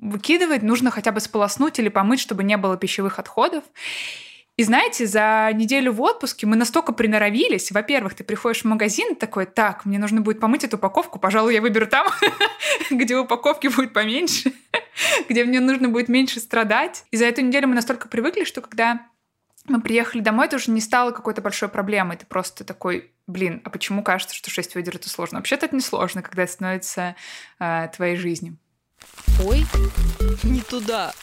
выкидывать, 0.00 0.62
нужно 0.62 0.90
хотя 0.90 1.12
бы 1.12 1.20
сполоснуть 1.20 1.78
или 1.78 1.88
помыть, 1.88 2.20
чтобы 2.20 2.44
не 2.44 2.56
было 2.56 2.76
пищевых 2.76 3.18
отходов. 3.18 3.64
И 4.60 4.62
знаете, 4.62 5.06
за 5.06 5.50
неделю 5.54 5.90
в 5.94 6.02
отпуске 6.02 6.46
мы 6.46 6.54
настолько 6.54 6.92
приноровились. 6.92 7.72
Во-первых, 7.72 8.12
ты 8.12 8.24
приходишь 8.24 8.60
в 8.60 8.66
магазин 8.66 9.16
такой, 9.16 9.46
так, 9.46 9.86
мне 9.86 9.98
нужно 9.98 10.20
будет 10.20 10.38
помыть 10.38 10.64
эту 10.64 10.76
упаковку, 10.76 11.18
пожалуй, 11.18 11.54
я 11.54 11.62
выберу 11.62 11.86
там, 11.86 12.06
где 12.90 13.16
упаковки 13.16 13.68
будет 13.68 13.94
поменьше, 13.94 14.52
где 15.30 15.46
мне 15.46 15.60
нужно 15.60 15.88
будет 15.88 16.10
меньше 16.10 16.40
страдать. 16.40 17.06
И 17.10 17.16
за 17.16 17.24
эту 17.24 17.40
неделю 17.40 17.68
мы 17.68 17.74
настолько 17.74 18.06
привыкли, 18.06 18.44
что 18.44 18.60
когда 18.60 19.06
мы 19.64 19.80
приехали 19.80 20.20
домой, 20.20 20.44
это 20.44 20.56
уже 20.56 20.70
не 20.72 20.82
стало 20.82 21.12
какой-то 21.12 21.40
большой 21.40 21.70
проблемой. 21.70 22.18
Ты 22.18 22.26
просто 22.26 22.62
такой, 22.62 23.12
блин, 23.26 23.62
а 23.64 23.70
почему 23.70 24.02
кажется, 24.02 24.34
что 24.34 24.50
6 24.50 24.76
ведер 24.76 24.96
это 24.96 25.08
сложно? 25.08 25.38
Вообще-то 25.38 25.64
это 25.64 25.74
не 25.74 25.80
сложно, 25.80 26.20
когда 26.20 26.42
это 26.42 26.52
становится 26.52 27.16
э, 27.60 27.88
твоей 27.96 28.16
жизнью. 28.16 28.58
Ой, 29.42 29.64
не 30.42 30.60
туда. 30.60 31.14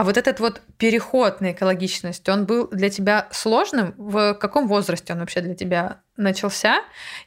А 0.00 0.02
вот 0.02 0.16
этот 0.16 0.40
вот 0.40 0.62
переход 0.78 1.42
на 1.42 1.52
экологичность, 1.52 2.26
он 2.30 2.46
был 2.46 2.68
для 2.68 2.88
тебя 2.88 3.28
сложным? 3.32 3.92
В 3.98 4.32
каком 4.32 4.66
возрасте 4.66 5.12
он 5.12 5.18
вообще 5.18 5.42
для 5.42 5.54
тебя 5.54 6.00
начался? 6.16 6.82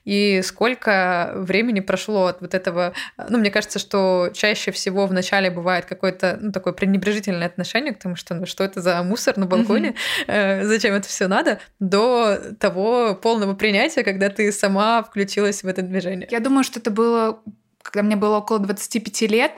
И 0.06 0.42
сколько 0.44 1.34
времени 1.36 1.82
прошло 1.82 2.26
от 2.26 2.42
вот 2.42 2.56
этого? 2.56 2.94
Ну, 3.30 3.38
мне 3.38 3.52
кажется, 3.52 3.78
что 3.78 4.32
чаще 4.34 4.72
всего 4.72 5.06
в 5.06 5.14
начале 5.14 5.52
бывает 5.52 5.86
какое-то 5.86 6.40
ну, 6.42 6.52
такое 6.52 6.74
пренебрежительное 6.74 7.46
отношение 7.46 7.94
к 7.94 8.00
тому, 8.00 8.16
что 8.16 8.34
ну, 8.34 8.48
что 8.48 8.64
это 8.64 8.82
за 8.82 9.04
мусор 9.04 9.38
на 9.38 9.46
балконе, 9.46 9.94
mm-hmm. 10.26 10.64
зачем 10.64 10.96
это 10.96 11.08
все 11.08 11.28
надо, 11.28 11.60
до 11.80 12.40
того 12.60 13.14
полного 13.14 13.54
принятия, 13.54 14.04
когда 14.04 14.30
ты 14.30 14.52
сама 14.52 15.04
включилась 15.04 15.62
в 15.62 15.68
это 15.68 15.84
движение. 15.84 16.28
Я 16.32 16.40
думаю, 16.40 16.64
что 16.64 16.80
это 16.80 16.90
было, 16.90 17.40
когда 17.84 18.02
мне 18.02 18.16
было 18.16 18.38
около 18.38 18.58
25 18.58 19.22
лет, 19.30 19.52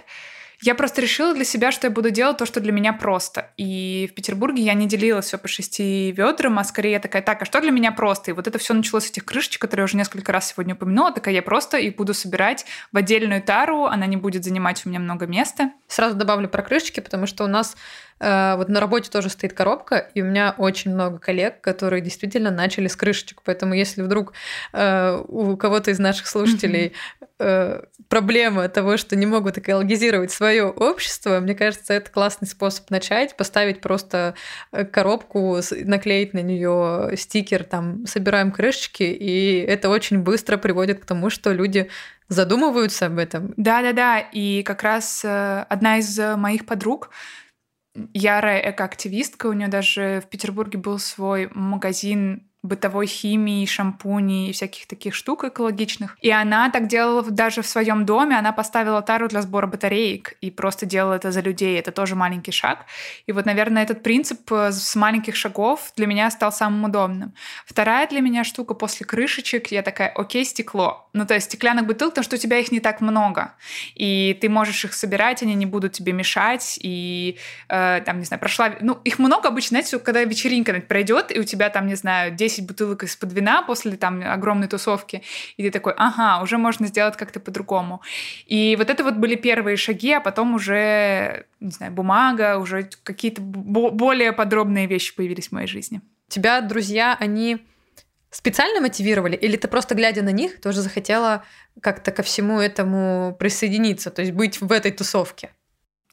я 0.62 0.76
просто 0.76 1.02
решила 1.02 1.34
для 1.34 1.44
себя, 1.44 1.72
что 1.72 1.88
я 1.88 1.92
буду 1.92 2.10
делать 2.10 2.38
то, 2.38 2.46
что 2.46 2.60
для 2.60 2.72
меня 2.72 2.94
просто. 2.94 3.52
И 3.58 4.08
в 4.12 4.16
Петербурге 4.16 4.64
я 4.64 4.74
не 4.74 4.88
делила 4.88 5.22
все 5.22 5.38
по 5.38 5.48
шести 5.48 6.12
ведрам, 6.12 6.58
а 6.60 6.64
скорее 6.64 6.94
я 6.94 7.00
такая, 7.00 7.22
так, 7.22 7.42
а 7.42 7.46
что 7.46 7.62
для 7.62 7.72
меня 7.72 7.92
просто? 7.92 8.32
И 8.32 8.34
вот 8.34 8.48
это 8.48 8.58
все 8.58 8.74
началось 8.74 9.06
с 9.06 9.12
этих 9.12 9.26
крышечек, 9.26 9.62
которые 9.62 9.84
я 9.84 9.86
уже 9.86 9.98
несколько 9.98 10.32
раз 10.32 10.50
сегодня 10.50 10.76
упомянула. 10.76 11.12
Такая 11.12 11.34
я 11.34 11.42
просто 11.42 11.78
их 11.78 11.96
буду 11.96 12.14
собирать 12.14 12.66
в 12.92 12.98
отдельную 12.98 13.42
тару, 13.42 13.86
она 13.86 14.06
не 14.06 14.18
будет 14.18 14.44
занимать 14.44 14.86
у 14.86 14.90
меня 14.90 15.00
много 15.00 15.28
места. 15.28 15.72
Сразу 15.88 16.16
добавлю 16.16 16.48
про 16.48 16.64
крышечки, 16.64 17.00
потому 17.00 17.28
что 17.28 17.44
у 17.44 17.48
нас 17.48 17.76
Э, 18.20 18.56
вот 18.56 18.70
на 18.70 18.80
работе 18.80 19.10
тоже 19.10 19.30
стоит 19.30 19.54
коробка, 19.54 19.98
и 20.14 20.22
у 20.22 20.26
меня 20.26 20.56
очень 20.58 20.94
много 20.94 21.20
коллег, 21.20 21.62
которые 21.62 22.02
действительно 22.02 22.52
начали 22.52 22.88
с 22.88 22.96
крышечек. 22.96 23.42
Поэтому 23.44 23.74
если 23.74 24.02
вдруг 24.02 24.34
э, 24.74 25.22
у 25.28 25.58
кого-то 25.58 25.92
из 25.92 26.00
наших 26.00 26.28
слушателей 26.28 26.94
э, 27.40 27.82
проблема 28.10 28.68
того, 28.70 28.98
что 28.98 29.16
не 29.16 29.26
могут 29.26 29.58
экологизировать 29.58 30.32
свое 30.32 30.66
общество, 30.66 31.40
мне 31.40 31.56
кажется, 31.56 31.94
это 31.94 32.12
классный 32.12 32.48
способ 32.48 32.90
начать, 32.90 33.38
поставить 33.38 33.82
просто 33.82 34.36
коробку, 34.92 35.60
наклеить 35.72 36.34
на 36.34 36.42
нее 36.42 37.12
стикер, 37.18 37.64
там, 37.64 38.06
собираем 38.06 38.52
крышечки, 38.52 39.04
и 39.04 39.60
это 39.60 39.90
очень 39.90 40.20
быстро 40.20 40.58
приводит 40.58 41.00
к 41.00 41.06
тому, 41.06 41.30
что 41.30 41.52
люди 41.52 41.90
задумываются 42.28 43.08
об 43.08 43.18
этом. 43.18 43.54
Да-да-да, 43.58 44.20
и 44.20 44.64
как 44.64 44.84
раз 44.84 45.24
одна 45.24 45.98
из 45.98 46.18
моих 46.18 46.66
подруг 46.66 47.12
ярая 48.14 48.72
экоактивистка. 48.72 49.48
У 49.48 49.54
нее 49.54 49.68
даже 49.68 50.22
в 50.26 50.30
Петербурге 50.30 50.78
был 50.78 51.00
свой 51.00 51.50
магазин 51.54 52.50
бытовой 52.66 53.08
химии, 53.08 53.66
шампуней 53.66 54.50
и 54.50 54.54
всяких 54.54 54.88
таких 54.88 55.16
штук 55.16 55.44
экологичных. 55.44 56.18
И 56.22 56.32
она 56.32 56.70
так 56.70 56.88
делала 56.88 57.24
даже 57.24 57.62
в 57.62 57.68
своем 57.68 58.06
доме. 58.06 58.38
Она 58.38 58.52
поставила 58.52 59.02
тару 59.02 59.28
для 59.28 59.42
сбора 59.42 59.68
батареек 59.68 60.34
и 60.42 60.52
просто 60.52 60.86
делала 60.86 61.14
это 61.14 61.32
за 61.32 61.42
людей. 61.42 61.80
Это 61.80 61.92
тоже 61.92 62.16
маленький 62.16 62.52
шаг. 62.52 62.86
И 63.28 63.32
вот, 63.32 63.46
наверное, 63.46 63.84
этот 63.84 64.04
принцип 64.04 64.52
э, 64.52 64.72
с 64.72 64.96
маленьких 64.96 65.36
шагов 65.36 65.92
для 65.96 66.08
меня 66.08 66.30
стал 66.32 66.52
самым 66.52 66.86
удобным. 66.86 67.34
Вторая 67.66 68.08
для 68.08 68.22
меня 68.22 68.44
штука 68.44 68.74
после 68.74 69.06
крышечек, 69.06 69.68
я 69.68 69.82
такая, 69.82 70.10
окей, 70.10 70.46
стекло. 70.46 71.10
Ну, 71.14 71.26
то 71.26 71.34
есть 71.34 71.48
стеклянных 71.48 71.86
бутылок, 71.86 72.14
потому 72.14 72.24
что 72.26 72.36
у 72.36 72.40
тебя 72.40 72.58
их 72.58 72.72
не 72.72 72.80
так 72.80 73.02
много. 73.02 73.54
И 73.96 74.38
ты 74.42 74.50
можешь 74.50 74.84
их 74.86 74.94
собирать, 74.94 75.42
они 75.44 75.56
не 75.56 75.66
будут 75.66 75.94
тебе 75.94 76.14
мешать. 76.14 76.80
И 76.82 77.38
э, 77.70 78.02
там, 78.06 78.20
не 78.20 78.26
знаю, 78.26 78.40
прошла... 78.40 78.74
Ну, 78.82 79.00
их 79.04 79.20
много 79.20 79.48
обычно, 79.48 79.76
знаете, 79.76 80.00
когда 80.00 80.24
вечеринка 80.24 80.74
пройдет, 80.82 81.36
и 81.36 81.40
у 81.40 81.44
тебя 81.44 81.70
там, 81.70 81.88
не 81.88 81.96
знаю, 81.96 82.32
10 82.32 82.55
10 82.56 82.68
бутылок 82.68 83.04
из-под 83.04 83.34
вина 83.34 83.62
после 83.62 83.98
там 83.98 84.22
огромной 84.26 84.68
тусовки, 84.68 85.22
и 85.58 85.64
ты 85.64 85.72
такой, 85.72 85.94
ага, 85.98 86.42
уже 86.44 86.58
можно 86.58 86.88
сделать 86.88 87.18
как-то 87.18 87.40
по-другому. 87.40 88.02
И 88.46 88.76
вот 88.78 88.90
это 88.90 89.04
вот 89.04 89.16
были 89.16 89.36
первые 89.36 89.78
шаги, 89.78 90.14
а 90.14 90.22
потом 90.22 90.56
уже, 90.56 91.46
не 91.60 91.72
знаю, 91.72 91.92
бумага, 91.92 92.58
уже 92.58 92.90
какие-то 93.04 93.42
более 93.42 94.32
подробные 94.32 94.88
вещи 94.88 95.16
появились 95.16 95.50
в 95.50 95.52
моей 95.52 95.68
жизни. 95.68 96.02
тебя 96.28 96.62
друзья, 96.62 97.18
они 97.20 97.58
специально 98.32 98.82
мотивировали, 98.82 99.36
или 99.36 99.56
ты 99.58 99.68
просто 99.68 99.96
глядя 99.96 100.22
на 100.22 100.32
них 100.32 100.60
тоже 100.62 100.82
захотела 100.82 101.44
как-то 101.82 102.12
ко 102.12 102.24
всему 102.24 102.60
этому 102.60 103.36
присоединиться, 103.40 104.12
то 104.12 104.22
есть 104.22 104.34
быть 104.34 104.62
в 104.62 104.72
этой 104.72 104.92
тусовке? 104.92 105.52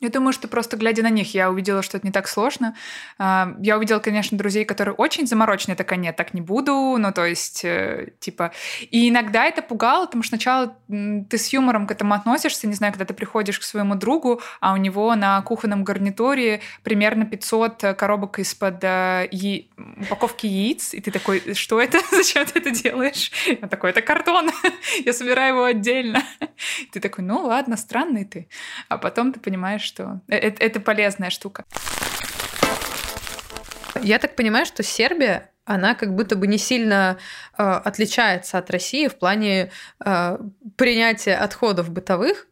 Я 0.02 0.10
думаю, 0.10 0.32
что 0.32 0.48
просто 0.48 0.76
глядя 0.76 1.04
на 1.04 1.10
них, 1.10 1.32
я 1.32 1.48
увидела, 1.48 1.80
что 1.80 1.96
это 1.96 2.04
не 2.04 2.12
так 2.12 2.26
сложно. 2.26 2.74
А, 3.18 3.54
я 3.60 3.76
увидела, 3.76 4.00
конечно, 4.00 4.36
друзей, 4.36 4.64
которые 4.64 4.96
очень 4.96 5.28
заморочены. 5.28 5.76
Такая, 5.76 5.96
нет, 5.96 6.16
так 6.16 6.34
не 6.34 6.40
буду. 6.40 6.96
Ну, 6.98 7.12
то 7.12 7.24
есть, 7.24 7.64
э, 7.64 8.08
типа... 8.18 8.52
И 8.90 9.08
иногда 9.08 9.44
это 9.44 9.62
пугало, 9.62 10.06
потому 10.06 10.24
что 10.24 10.30
сначала 10.30 10.76
ты 10.88 11.38
с 11.38 11.52
юмором 11.52 11.86
к 11.86 11.92
этому 11.92 12.14
относишься. 12.14 12.66
Не 12.66 12.74
знаю, 12.74 12.92
когда 12.92 13.04
ты 13.04 13.14
приходишь 13.14 13.60
к 13.60 13.62
своему 13.62 13.94
другу, 13.94 14.42
а 14.60 14.72
у 14.72 14.76
него 14.76 15.14
на 15.14 15.40
кухонном 15.42 15.84
гарнитуре 15.84 16.62
примерно 16.82 17.24
500 17.24 17.94
коробок 17.96 18.40
из-под 18.40 18.82
э, 18.82 19.28
я... 19.30 19.60
упаковки 20.00 20.46
яиц. 20.46 20.94
И 20.94 21.00
ты 21.00 21.12
такой, 21.12 21.54
что 21.54 21.80
это? 21.80 22.00
Зачем 22.10 22.44
ты 22.46 22.58
это 22.58 22.70
делаешь? 22.72 23.30
Я 23.46 23.68
такой, 23.68 23.90
это 23.90 24.02
картон. 24.02 24.50
я 25.04 25.12
собираю 25.12 25.54
его 25.54 25.64
отдельно. 25.64 26.24
ты 26.90 26.98
такой, 26.98 27.22
ну 27.22 27.44
ладно, 27.44 27.76
странный 27.76 28.24
ты. 28.24 28.48
А 28.88 28.98
потом 28.98 29.32
ты 29.32 29.38
понимаешь, 29.38 29.91
что 29.92 30.20
это, 30.28 30.64
это 30.64 30.80
полезная 30.80 31.30
штука. 31.30 31.64
Я 34.00 34.18
так 34.18 34.36
понимаю, 34.36 34.64
что 34.64 34.82
Сербия 34.82 35.50
она 35.64 35.94
как 35.94 36.14
будто 36.16 36.34
бы 36.34 36.48
не 36.48 36.58
сильно 36.58 37.18
э, 37.56 37.62
отличается 37.62 38.58
от 38.58 38.68
России 38.70 39.06
в 39.06 39.14
плане 39.14 39.70
э, 40.04 40.38
принятия 40.76 41.36
отходов 41.36 41.90
бытовых. 41.90 42.48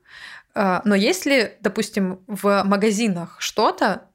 Э, 0.54 0.80
но 0.84 0.94
если, 0.94 1.56
допустим, 1.60 2.20
в 2.28 2.62
магазинах 2.64 3.36
что-то, 3.40 4.02
Э, 4.02 4.09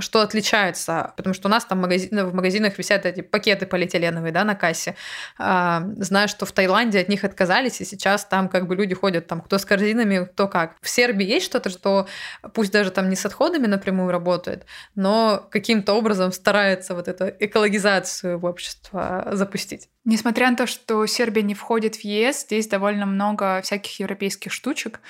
что 0.00 0.20
отличается, 0.20 1.12
потому 1.16 1.34
что 1.34 1.48
у 1.48 1.50
нас 1.50 1.64
там 1.64 1.80
магазин, 1.80 2.26
в 2.26 2.34
магазинах 2.34 2.78
висят 2.78 3.06
эти 3.06 3.20
пакеты 3.20 3.66
полиэтиленовые, 3.66 4.32
да, 4.32 4.44
на 4.44 4.54
кассе. 4.54 4.94
Знаю, 5.38 6.28
что 6.28 6.46
в 6.46 6.52
Таиланде 6.52 7.00
от 7.00 7.08
них 7.08 7.24
отказались, 7.24 7.80
и 7.80 7.84
сейчас 7.84 8.24
там 8.24 8.48
как 8.48 8.66
бы 8.66 8.76
люди 8.76 8.94
ходят 8.94 9.26
там 9.26 9.40
кто 9.40 9.58
с 9.58 9.64
корзинами, 9.64 10.24
кто 10.26 10.48
как. 10.48 10.76
В 10.80 10.88
Сербии 10.88 11.26
есть 11.26 11.46
что-то, 11.46 11.70
что 11.70 12.06
пусть 12.54 12.72
даже 12.72 12.90
там 12.90 13.08
не 13.08 13.16
с 13.16 13.26
отходами 13.26 13.66
напрямую 13.66 14.10
работает, 14.10 14.66
но 14.94 15.46
каким-то 15.50 15.94
образом 15.94 16.32
старается 16.32 16.94
вот 16.94 17.08
эту 17.08 17.28
экологизацию 17.28 18.38
в 18.38 18.44
общество 18.44 19.28
запустить. 19.32 19.88
Несмотря 20.08 20.50
на 20.50 20.56
то, 20.56 20.66
что 20.66 21.04
Сербия 21.04 21.42
не 21.42 21.52
входит 21.52 21.96
в 21.96 22.00
ЕС, 22.00 22.44
здесь 22.44 22.66
довольно 22.66 23.04
много 23.04 23.60
всяких 23.60 24.00
европейских 24.00 24.54
штучек. 24.54 25.00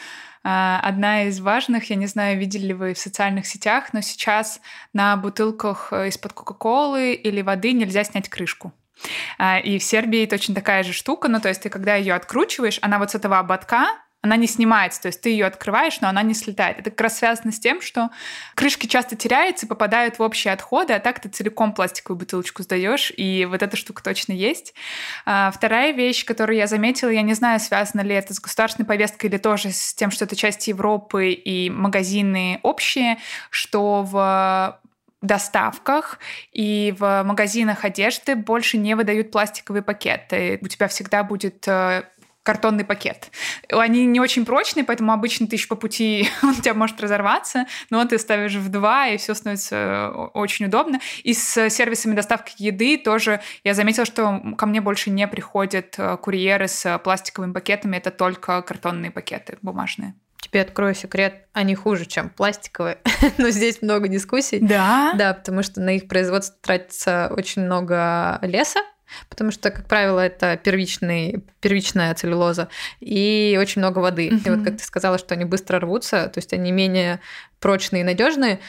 А, 0.42 0.80
одна 0.82 1.22
из 1.28 1.38
важных, 1.38 1.88
я 1.90 1.94
не 1.94 2.06
знаю, 2.06 2.36
видели 2.36 2.66
ли 2.66 2.74
вы 2.74 2.94
в 2.94 2.98
социальных 2.98 3.46
сетях, 3.46 3.92
но 3.92 4.00
сейчас 4.00 4.60
на 4.92 5.16
бутылках 5.16 5.92
э, 5.92 6.08
из-под 6.08 6.32
Кока-Колы 6.32 7.12
или 7.12 7.42
воды 7.42 7.74
нельзя 7.74 8.02
снять 8.02 8.28
крышку. 8.28 8.72
А, 9.38 9.60
и 9.60 9.78
в 9.78 9.84
Сербии 9.84 10.26
точно 10.26 10.56
такая 10.56 10.82
же 10.82 10.92
штука, 10.92 11.28
ну 11.28 11.40
то 11.40 11.48
есть 11.48 11.62
ты 11.62 11.68
когда 11.68 11.94
ее 11.94 12.14
откручиваешь, 12.14 12.80
она 12.82 12.98
вот 12.98 13.12
с 13.12 13.14
этого 13.14 13.38
ободка 13.38 13.86
она 14.20 14.36
не 14.36 14.48
снимается, 14.48 15.02
то 15.02 15.06
есть 15.06 15.20
ты 15.20 15.30
ее 15.30 15.46
открываешь, 15.46 16.00
но 16.00 16.08
она 16.08 16.22
не 16.22 16.34
слетает. 16.34 16.78
Это 16.80 16.90
как 16.90 17.02
раз 17.02 17.18
связано 17.18 17.52
с 17.52 17.60
тем, 17.60 17.80
что 17.80 18.10
крышки 18.56 18.86
часто 18.86 19.14
теряются 19.14 19.66
попадают 19.68 20.18
в 20.18 20.22
общие 20.22 20.52
отходы, 20.52 20.92
а 20.92 20.98
так 20.98 21.20
ты 21.20 21.28
целиком 21.28 21.72
пластиковую 21.72 22.18
бутылочку 22.18 22.64
сдаешь, 22.64 23.12
и 23.16 23.46
вот 23.48 23.62
эта 23.62 23.76
штука 23.76 24.02
точно 24.02 24.32
есть. 24.32 24.74
А, 25.24 25.52
вторая 25.52 25.92
вещь, 25.92 26.24
которую 26.24 26.56
я 26.56 26.66
заметила, 26.66 27.10
я 27.10 27.22
не 27.22 27.34
знаю, 27.34 27.60
связано 27.60 28.00
ли 28.00 28.14
это 28.14 28.34
с 28.34 28.40
государственной 28.40 28.86
повесткой 28.86 29.26
или 29.26 29.38
тоже 29.38 29.70
с 29.70 29.94
тем, 29.94 30.10
что 30.10 30.24
это 30.24 30.34
часть 30.34 30.66
Европы 30.66 31.30
и 31.30 31.70
магазины 31.70 32.58
общие, 32.64 33.18
что 33.50 34.02
в 34.02 34.80
доставках 35.22 36.18
и 36.52 36.94
в 36.98 37.22
магазинах 37.24 37.84
одежды 37.84 38.34
больше 38.34 38.78
не 38.78 38.94
выдают 38.94 39.30
пластиковые 39.30 39.82
пакеты. 39.82 40.58
У 40.62 40.68
тебя 40.68 40.86
всегда 40.86 41.24
будет 41.24 41.66
э, 41.66 42.04
картонный 42.48 42.84
пакет. 42.84 43.30
Они 43.70 44.06
не 44.06 44.20
очень 44.20 44.44
прочные, 44.44 44.84
поэтому 44.84 45.12
обычно 45.12 45.46
ты 45.46 45.56
еще 45.56 45.68
по 45.68 45.76
пути 45.76 46.28
он 46.42 46.50
у 46.50 46.54
тебя 46.54 46.74
может 46.74 47.00
разорваться, 47.00 47.66
но 47.90 48.04
ты 48.04 48.18
ставишь 48.18 48.54
в 48.54 48.68
два, 48.68 49.08
и 49.08 49.16
все 49.16 49.34
становится 49.34 49.76
э, 49.76 50.08
очень 50.34 50.66
удобно. 50.66 51.00
И 51.22 51.34
с 51.34 51.70
сервисами 51.70 52.14
доставки 52.14 52.54
еды 52.58 52.98
тоже 52.98 53.40
я 53.64 53.74
заметила, 53.74 54.06
что 54.06 54.42
ко 54.56 54.66
мне 54.66 54.80
больше 54.80 55.10
не 55.10 55.26
приходят 55.28 55.94
э, 55.98 56.16
курьеры 56.16 56.68
с 56.68 56.98
пластиковыми 56.98 57.52
пакетами, 57.52 57.96
это 57.96 58.10
только 58.10 58.62
картонные 58.62 59.10
пакеты 59.10 59.58
бумажные. 59.62 60.14
Тебе 60.40 60.62
открою 60.62 60.94
секрет, 60.94 61.46
они 61.52 61.74
хуже, 61.74 62.06
чем 62.06 62.30
пластиковые, 62.30 62.98
но 63.38 63.50
здесь 63.50 63.82
много 63.82 64.08
дискуссий. 64.08 64.60
Да? 64.60 65.12
Да, 65.14 65.34
потому 65.34 65.62
что 65.62 65.80
на 65.80 65.96
их 65.96 66.08
производство 66.08 66.56
тратится 66.62 67.30
очень 67.36 67.62
много 67.62 68.38
леса, 68.42 68.80
Потому 69.28 69.50
что, 69.50 69.70
как 69.70 69.86
правило, 69.86 70.20
это 70.20 70.56
первичный, 70.56 71.44
первичная 71.60 72.14
целлюлоза 72.14 72.68
и 73.00 73.58
очень 73.60 73.80
много 73.80 73.98
воды. 73.98 74.28
Mm-hmm. 74.28 74.46
И 74.46 74.50
вот 74.50 74.64
как 74.64 74.76
ты 74.78 74.84
сказала, 74.84 75.18
что 75.18 75.34
они 75.34 75.44
быстро 75.44 75.80
рвутся, 75.80 76.28
то 76.28 76.38
есть 76.38 76.52
они 76.52 76.72
менее 76.72 77.20
прочные 77.60 78.02
и 78.02 78.04
надежные. 78.04 78.60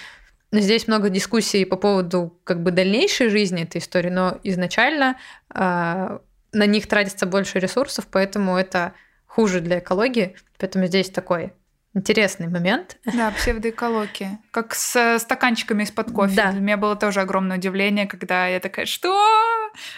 Здесь 0.52 0.88
много 0.88 1.10
дискуссий 1.10 1.63
по 1.66 1.76
поводу 1.76 2.38
как 2.44 2.63
бы 2.63 2.72
дальнейшей 2.72 3.30
жизни 3.30 3.63
этой 3.63 3.78
истории, 3.78 4.10
но 4.10 4.40
изначально 4.44 5.18
э, 5.54 6.20
на 6.54 6.66
них 6.66 6.88
тратится 6.88 7.28
больше 7.28 7.60
ресурсов, 7.60 8.08
поэтому 8.10 8.58
это 8.58 8.94
хуже 9.28 9.60
для 9.60 9.80
экологии. 9.80 10.36
Поэтому 10.58 10.88
здесь 10.88 11.10
такой 11.10 11.54
Интересный 11.96 12.48
момент. 12.48 12.98
Да, 13.04 13.32
псевдоэкология. 13.32 14.40
Как 14.52 14.76
с 14.76 15.18
стаканчиками 15.20 15.84
из-под 15.84 16.12
кофе. 16.12 16.36
Да. 16.36 16.52
Для 16.52 16.62
меня 16.62 16.78
было 16.78 16.96
тоже 16.96 17.20
огромное 17.22 17.58
удивление, 17.58 18.06
когда 18.06 18.48
я 18.48 18.60
такая, 18.60 18.86
что? 18.86 19.49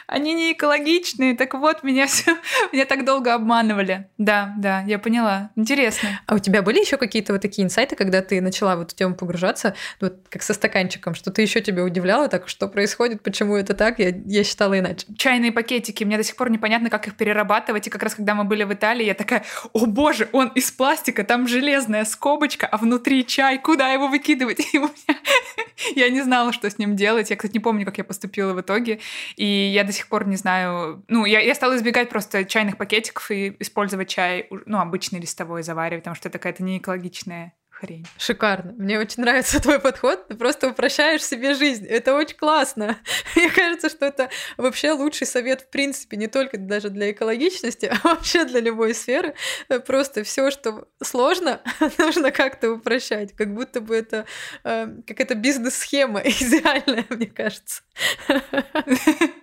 Они 0.08 0.34
не 0.34 0.54
экологичные. 0.54 1.36
Так 1.36 1.54
вот, 1.54 1.84
меня 1.84 2.08
все, 2.08 2.38
меня 2.72 2.86
так 2.86 3.06
долго 3.06 3.34
обманывали. 3.34 4.10
Да, 4.18 4.54
да, 4.58 4.82
я 4.82 5.00
поняла. 5.00 5.52
Интересно. 5.56 6.22
А 6.26 6.36
у 6.36 6.40
тебя 6.40 6.62
были 6.62 6.80
еще 6.80 6.98
какие-то 6.98 7.34
вот 7.34 7.42
такие 7.42 7.66
инсайты, 7.66 7.96
когда 7.96 8.22
ты 8.22 8.42
начала 8.42 8.76
в 8.76 8.82
эту 8.82 8.96
тему 8.96 9.16
погружаться, 9.16 9.76
вот 10.00 10.16
как 10.30 10.44
со 10.44 10.54
стаканчиком, 10.54 11.16
что-то 11.16 11.42
еще 11.42 11.62
тебя 11.62 11.84
удивляло, 11.84 12.28
так 12.28 12.48
что 12.48 12.68
происходит, 12.68 13.22
почему 13.22 13.56
это 13.56 13.74
так? 13.74 14.00
Я, 14.00 14.14
я 14.26 14.44
считала 14.44 14.78
иначе. 14.78 15.06
Чайные 15.18 15.52
пакетики. 15.52 16.04
Мне 16.04 16.18
до 16.18 16.24
сих 16.24 16.36
пор 16.36 16.50
непонятно, 16.50 16.90
как 16.90 17.08
их 17.08 17.16
перерабатывать. 17.16 17.88
И 17.88 17.90
как 17.90 18.04
раз 18.04 18.16
когда 18.16 18.36
мы 18.36 18.44
были 18.44 18.64
в 18.64 18.74
Италии, 18.74 19.06
я 19.06 19.14
такая, 19.14 19.44
о 19.74 19.86
боже, 19.86 20.30
он 20.32 20.50
из 20.50 20.72
пластика, 20.72 21.24
там 21.24 21.48
железная 21.48 22.06
скобочка, 22.06 22.68
а 22.68 22.78
внутри 22.78 23.26
чай, 23.26 23.58
куда 23.60 23.90
его 23.90 24.08
выкидывать? 24.08 24.60
И 24.74 24.78
у 24.78 24.84
меня... 24.84 25.20
я 25.96 26.10
не 26.10 26.22
знала, 26.22 26.54
что 26.54 26.70
с 26.70 26.78
ним 26.78 26.96
делать. 26.96 27.30
Я, 27.30 27.36
кстати, 27.36 27.54
не 27.54 27.60
помню, 27.60 27.86
как 27.86 27.98
я 27.98 28.04
поступила 28.04 28.54
в 28.54 28.62
итоге. 28.62 29.00
И 29.36 29.46
я 29.72 29.84
до 29.84 29.92
сих 29.92 30.08
пор 30.08 30.28
не 30.28 30.36
знаю... 30.36 31.04
Ну, 31.08 31.26
я, 31.26 31.40
я 31.40 31.56
стала 31.56 31.76
избегать 31.76 32.10
просто 32.10 32.46
чайных 32.46 32.78
пакетиков 32.78 33.32
и 33.32 33.56
использовать 33.60 34.10
чай, 34.10 34.48
ну, 34.66 34.80
обычный 34.80 35.20
листовой 35.20 35.64
заваривать, 35.64 36.04
потому 36.04 36.16
что 36.16 36.30
это 36.30 36.38
какая-то 36.38 36.64
не 36.64 36.78
экологичная 36.78 37.54
хрень. 37.82 38.06
Шикарно. 38.18 38.74
Мне 38.78 39.00
очень 39.00 39.24
нравится 39.24 39.62
твой 39.62 39.80
подход. 39.80 40.28
Ты 40.28 40.36
просто 40.36 40.70
упрощаешь 40.70 41.24
себе 41.24 41.56
жизнь. 41.56 41.86
Это 41.86 42.16
очень 42.16 42.38
классно. 42.38 42.98
Мне 43.36 43.50
кажется, 43.50 43.90
что 43.90 44.06
это 44.06 44.30
вообще 44.58 44.92
лучший 44.92 45.26
совет 45.28 45.62
в 45.62 45.70
принципе, 45.70 46.18
не 46.18 46.28
только 46.28 46.58
даже 46.58 46.90
для 46.90 47.12
экологичности, 47.12 47.86
а 47.92 48.08
вообще 48.08 48.46
для 48.46 48.60
любой 48.60 48.94
сферы. 48.94 49.34
Просто 49.86 50.24
все, 50.24 50.52
что 50.52 50.88
сложно, 51.02 51.62
нужно 51.98 52.32
как-то 52.32 52.72
упрощать. 52.72 53.36
Как 53.36 53.54
будто 53.54 53.82
бы 53.82 53.96
это 53.96 54.26
э, 54.64 54.88
какая-то 55.08 55.36
бизнес-схема 55.36 56.20
идеальная, 56.20 57.06
мне 57.10 57.28
кажется. 57.28 57.82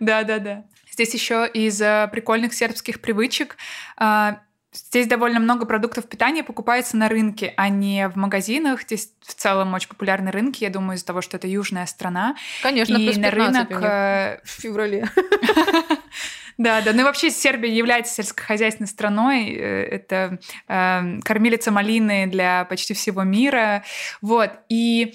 Да-да-да. 0.01 0.64
Здесь 0.90 1.14
еще 1.14 1.48
из 1.53 1.81
э, 1.81 2.09
прикольных 2.11 2.55
сербских 2.55 3.01
привычек 3.01 3.57
а, 3.96 4.40
Здесь 4.72 5.07
довольно 5.07 5.40
много 5.40 5.64
продуктов 5.64 6.07
питания 6.09 6.44
покупается 6.44 6.96
на 6.96 7.09
рынке, 7.09 7.54
а 7.57 7.70
не 7.70 8.09
в 8.09 8.16
магазинах. 8.16 8.83
Здесь 8.83 9.12
в 9.20 9.35
целом 9.35 9.72
очень 9.72 9.88
популярны 9.88 10.31
рынки, 10.31 10.62
я 10.62 10.70
думаю, 10.70 10.96
из-за 10.96 11.07
того, 11.07 11.22
что 11.22 11.38
это 11.38 11.48
южная 11.48 11.87
страна. 11.87 12.37
Конечно, 12.62 12.96
и 12.96 13.16
на 13.16 13.31
рынок 13.31 13.70
э, 13.70 14.40
в 14.44 14.48
феврале. 14.48 15.09
Да, 16.59 16.83
да. 16.83 16.92
Ну 16.92 17.02
и 17.02 17.04
вообще 17.04 17.31
Сербия 17.31 17.72
является 17.72 18.14
сельскохозяйственной 18.14 18.88
страной. 18.88 19.52
Э, 19.52 19.85
это 19.85 20.40
э, 20.66 21.20
кормилица 21.22 21.70
малины 21.70 22.26
для 22.26 22.64
почти 22.64 22.94
всего 22.94 23.22
мира. 23.22 23.85
Вот. 24.22 24.50
И 24.68 25.14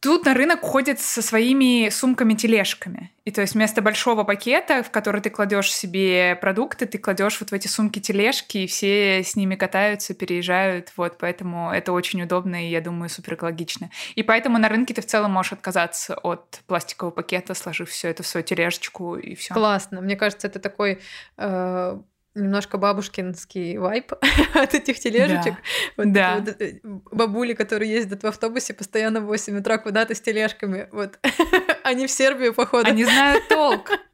Тут 0.00 0.24
на 0.24 0.32
рынок 0.32 0.62
ходят 0.62 0.98
со 0.98 1.20
своими 1.20 1.90
сумками-тележками. 1.90 3.10
И 3.26 3.30
то 3.30 3.42
есть 3.42 3.52
вместо 3.52 3.82
большого 3.82 4.24
пакета, 4.24 4.82
в 4.82 4.90
который 4.90 5.20
ты 5.20 5.28
кладешь 5.28 5.70
себе 5.70 6.36
продукты, 6.40 6.86
ты 6.86 6.96
кладешь 6.96 7.38
вот 7.38 7.50
в 7.50 7.52
эти 7.52 7.68
сумки-тележки, 7.68 8.58
и 8.58 8.66
все 8.66 9.22
с 9.22 9.36
ними 9.36 9.56
катаются, 9.56 10.14
переезжают. 10.14 10.90
Вот, 10.96 11.18
поэтому 11.18 11.70
это 11.70 11.92
очень 11.92 12.22
удобно 12.22 12.66
и, 12.66 12.70
я 12.70 12.80
думаю, 12.80 13.10
супер 13.10 13.34
экологично. 13.34 13.90
И 14.14 14.22
поэтому 14.22 14.56
на 14.56 14.70
рынке 14.70 14.94
ты 14.94 15.02
в 15.02 15.06
целом 15.06 15.32
можешь 15.32 15.52
отказаться 15.52 16.14
от 16.14 16.62
пластикового 16.66 17.12
пакета, 17.12 17.52
сложив 17.52 17.90
все 17.90 18.08
это 18.08 18.22
в 18.22 18.26
свою 18.26 18.44
тележечку 18.44 19.16
и 19.16 19.34
все. 19.34 19.52
Классно. 19.52 20.00
Мне 20.00 20.16
кажется, 20.16 20.46
это 20.46 20.60
такой 20.60 21.00
э, 21.36 22.00
немножко 22.34 22.78
бабушкинский 22.78 23.76
вайп 23.78 24.12
от 24.54 24.74
этих 24.74 24.98
тележечек. 24.98 25.54
Да. 25.54 25.60
Вот 25.96 26.12
да. 26.12 26.36
Вот, 26.38 26.60
э, 26.60 26.80
бабули, 26.82 27.54
которые 27.54 27.92
ездят 27.92 28.22
в 28.22 28.26
автобусе 28.26 28.74
постоянно 28.74 29.20
в 29.20 29.26
8 29.26 29.58
утра 29.58 29.78
куда-то 29.78 30.14
с 30.14 30.20
тележками. 30.20 30.88
Вот. 30.92 31.18
Они 31.82 32.06
в 32.06 32.10
Сербию, 32.10 32.54
походу. 32.54 32.88
Они 32.88 33.04
знают 33.04 33.48
толк. 33.48 33.90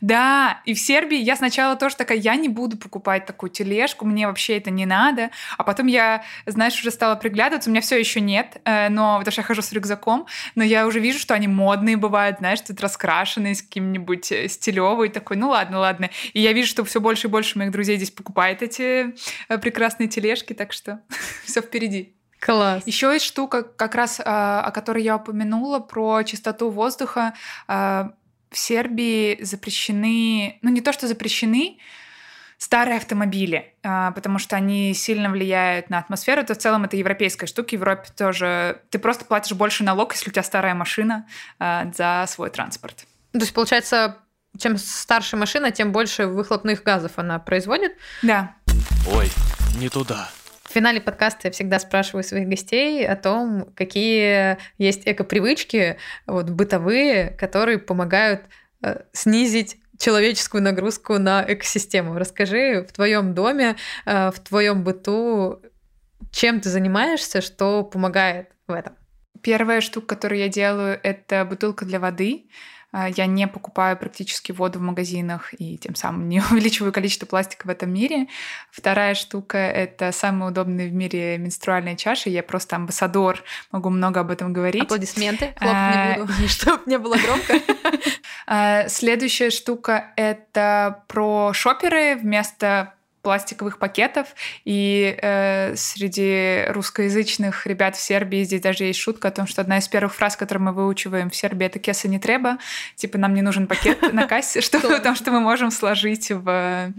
Да, 0.00 0.60
и 0.64 0.74
в 0.74 0.80
Сербии 0.80 1.18
я 1.18 1.36
сначала 1.36 1.76
тоже 1.76 1.96
такая, 1.96 2.18
я 2.18 2.34
не 2.36 2.48
буду 2.48 2.76
покупать 2.76 3.26
такую 3.26 3.50
тележку, 3.50 4.06
мне 4.06 4.26
вообще 4.26 4.56
это 4.56 4.70
не 4.70 4.86
надо. 4.86 5.30
А 5.58 5.64
потом 5.64 5.86
я, 5.86 6.24
знаешь, 6.46 6.78
уже 6.80 6.90
стала 6.90 7.16
приглядываться, 7.16 7.68
у 7.68 7.72
меня 7.72 7.82
все 7.82 7.98
еще 7.98 8.20
нет, 8.20 8.60
э, 8.64 8.88
но 8.88 9.18
потому 9.18 9.32
что 9.32 9.40
я 9.42 9.46
хожу 9.46 9.62
с 9.62 9.72
рюкзаком, 9.72 10.26
но 10.54 10.64
я 10.64 10.86
уже 10.86 11.00
вижу, 11.00 11.18
что 11.18 11.34
они 11.34 11.48
модные 11.48 11.96
бывают, 11.96 12.38
знаешь, 12.38 12.60
тут 12.60 12.80
раскрашенные 12.80 13.54
с 13.54 13.62
каким-нибудь 13.62 14.32
э, 14.32 14.48
стилевый 14.48 15.10
такой, 15.10 15.36
ну 15.36 15.50
ладно, 15.50 15.78
ладно. 15.78 16.10
И 16.32 16.40
я 16.40 16.52
вижу, 16.52 16.68
что 16.68 16.84
все 16.84 17.00
больше 17.00 17.26
и 17.26 17.30
больше 17.30 17.58
моих 17.58 17.70
друзей 17.70 17.96
здесь 17.96 18.10
покупает 18.10 18.62
эти 18.62 19.14
э, 19.48 19.58
прекрасные 19.58 20.08
тележки, 20.08 20.54
так 20.54 20.72
что 20.72 21.00
все 21.44 21.60
впереди. 21.60 22.14
Класс. 22.40 22.84
Еще 22.86 23.12
есть 23.12 23.26
штука, 23.26 23.62
как 23.62 23.94
раз 23.94 24.18
о 24.24 24.70
которой 24.70 25.02
я 25.02 25.16
упомянула, 25.16 25.78
про 25.78 26.22
чистоту 26.22 26.70
воздуха 26.70 27.34
в 28.50 28.58
Сербии 28.58 29.42
запрещены, 29.42 30.58
ну 30.62 30.70
не 30.70 30.80
то 30.80 30.92
что 30.92 31.06
запрещены, 31.06 31.78
старые 32.58 32.98
автомобили, 32.98 33.74
а, 33.82 34.10
потому 34.10 34.38
что 34.38 34.54
они 34.54 34.92
сильно 34.92 35.30
влияют 35.30 35.88
на 35.88 35.98
атмосферу. 35.98 36.42
Это 36.42 36.54
в 36.54 36.58
целом 36.58 36.84
это 36.84 36.96
европейская 36.96 37.46
штука. 37.46 37.70
В 37.70 37.72
Европе 37.72 38.08
тоже 38.16 38.82
ты 38.90 38.98
просто 38.98 39.24
платишь 39.24 39.56
больше 39.56 39.82
налог, 39.82 40.12
если 40.12 40.28
у 40.28 40.32
тебя 40.32 40.42
старая 40.42 40.74
машина 40.74 41.26
а, 41.58 41.90
за 41.94 42.26
свой 42.28 42.50
транспорт. 42.50 43.06
То 43.32 43.38
есть, 43.38 43.54
получается, 43.54 44.18
чем 44.58 44.76
старше 44.76 45.36
машина, 45.36 45.70
тем 45.70 45.92
больше 45.92 46.26
выхлопных 46.26 46.82
газов 46.82 47.12
она 47.16 47.38
производит? 47.38 47.92
Да. 48.22 48.54
Ой, 49.08 49.30
не 49.78 49.88
туда. 49.88 50.28
В 50.70 50.72
финале 50.72 51.00
подкаста 51.00 51.48
я 51.48 51.50
всегда 51.50 51.80
спрашиваю 51.80 52.22
своих 52.22 52.46
гостей 52.46 53.04
о 53.04 53.16
том, 53.16 53.72
какие 53.74 54.56
есть 54.78 55.02
эко-привычки 55.04 55.96
вот, 56.28 56.48
бытовые, 56.48 57.30
которые 57.30 57.80
помогают 57.80 58.42
э, 58.80 59.00
снизить 59.12 59.78
человеческую 59.98 60.62
нагрузку 60.62 61.18
на 61.18 61.44
экосистему. 61.48 62.16
Расскажи 62.16 62.86
в 62.88 62.92
твоем 62.92 63.34
доме, 63.34 63.74
э, 64.06 64.30
в 64.30 64.38
твоем 64.38 64.84
быту, 64.84 65.60
чем 66.30 66.60
ты 66.60 66.68
занимаешься, 66.68 67.40
что 67.40 67.82
помогает 67.82 68.50
в 68.68 68.72
этом? 68.72 68.94
Первая 69.42 69.80
штука, 69.80 70.14
которую 70.14 70.38
я 70.38 70.48
делаю, 70.48 71.00
это 71.02 71.44
бутылка 71.46 71.84
для 71.84 71.98
воды. 71.98 72.48
А, 72.92 73.08
я 73.08 73.26
не 73.26 73.46
покупаю 73.46 73.96
практически 73.96 74.52
воду 74.52 74.78
в 74.78 74.82
магазинах 74.82 75.54
и 75.58 75.78
тем 75.78 75.94
самым 75.94 76.28
не 76.28 76.40
увеличиваю 76.50 76.92
количество 76.92 77.26
пластика 77.26 77.66
в 77.66 77.70
этом 77.70 77.92
мире. 77.92 78.26
Вторая 78.70 79.14
штука— 79.14 79.58
это 79.58 80.12
самые 80.12 80.50
удобные 80.50 80.88
в 80.88 80.92
мире 80.92 81.38
менструальные 81.38 81.96
чаши. 81.96 82.30
Я 82.30 82.42
просто 82.42 82.76
амбассадор, 82.76 83.42
могу 83.70 83.90
много 83.90 84.20
об 84.20 84.30
этом 84.30 84.52
говорить. 84.52 84.82
Аплодисменты. 84.82 85.54
Хлопать 85.56 86.16
не 86.16 86.22
буду, 86.22 86.32
чтобы 86.48 86.82
не 86.86 86.98
было 86.98 87.16
громко. 87.16 87.54
А, 88.52 88.88
следующая 88.88 89.50
штука— 89.50 90.12
это 90.16 91.04
про 91.06 91.52
шоперы 91.52 92.16
вместо 92.16 92.94
пластиковых 93.22 93.78
пакетов. 93.78 94.28
И 94.64 95.16
э, 95.20 95.74
среди 95.76 96.64
русскоязычных 96.68 97.66
ребят 97.66 97.96
в 97.96 98.00
Сербии 98.00 98.44
здесь 98.44 98.60
даже 98.60 98.84
есть 98.84 98.98
шутка 98.98 99.28
о 99.28 99.30
том, 99.30 99.46
что 99.46 99.60
одна 99.60 99.78
из 99.78 99.88
первых 99.88 100.14
фраз, 100.14 100.36
которую 100.36 100.66
мы 100.66 100.72
выучиваем 100.72 101.30
в 101.30 101.36
Сербии, 101.36 101.66
это 101.66 101.78
«кеса 101.78 102.08
не 102.08 102.18
треба». 102.18 102.58
Типа 102.96 103.18
нам 103.18 103.34
не 103.34 103.42
нужен 103.42 103.66
пакет 103.66 104.00
на 104.12 104.26
кассе, 104.26 104.60
что 104.60 104.80
потому 104.80 105.16
что 105.16 105.30
мы 105.30 105.40
можем 105.40 105.70
сложить 105.70 106.30
в 106.30 106.92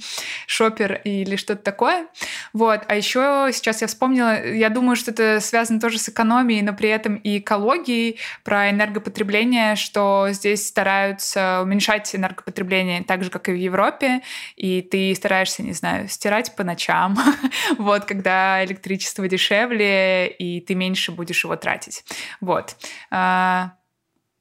шопер 0.45 1.01
или 1.03 1.35
что-то 1.35 1.63
такое. 1.63 2.07
Вот. 2.53 2.83
А 2.87 2.95
еще 2.95 3.49
сейчас 3.53 3.81
я 3.81 3.87
вспомнила, 3.87 4.45
я 4.45 4.69
думаю, 4.69 4.95
что 4.95 5.11
это 5.11 5.39
связано 5.39 5.79
тоже 5.79 5.97
с 5.97 6.09
экономией, 6.09 6.61
но 6.61 6.73
при 6.73 6.89
этом 6.89 7.15
и 7.15 7.39
экологией, 7.39 8.19
про 8.43 8.69
энергопотребление, 8.69 9.75
что 9.75 10.27
здесь 10.31 10.67
стараются 10.67 11.61
уменьшать 11.63 12.15
энергопотребление 12.15 13.03
так 13.03 13.23
же, 13.23 13.29
как 13.29 13.49
и 13.49 13.51
в 13.51 13.55
Европе, 13.55 14.21
и 14.55 14.81
ты 14.81 15.13
стараешься, 15.15 15.63
не 15.63 15.73
знаю, 15.73 16.07
стирать 16.11 16.55
по 16.55 16.63
ночам, 16.63 17.17
вот, 17.77 18.05
когда 18.05 18.63
электричество 18.63 19.27
дешевле, 19.27 20.27
и 20.27 20.61
ты 20.61 20.75
меньше 20.75 21.11
будешь 21.11 21.43
его 21.43 21.55
тратить. 21.55 22.03
Вот. 22.39 22.75
А, 23.09 23.73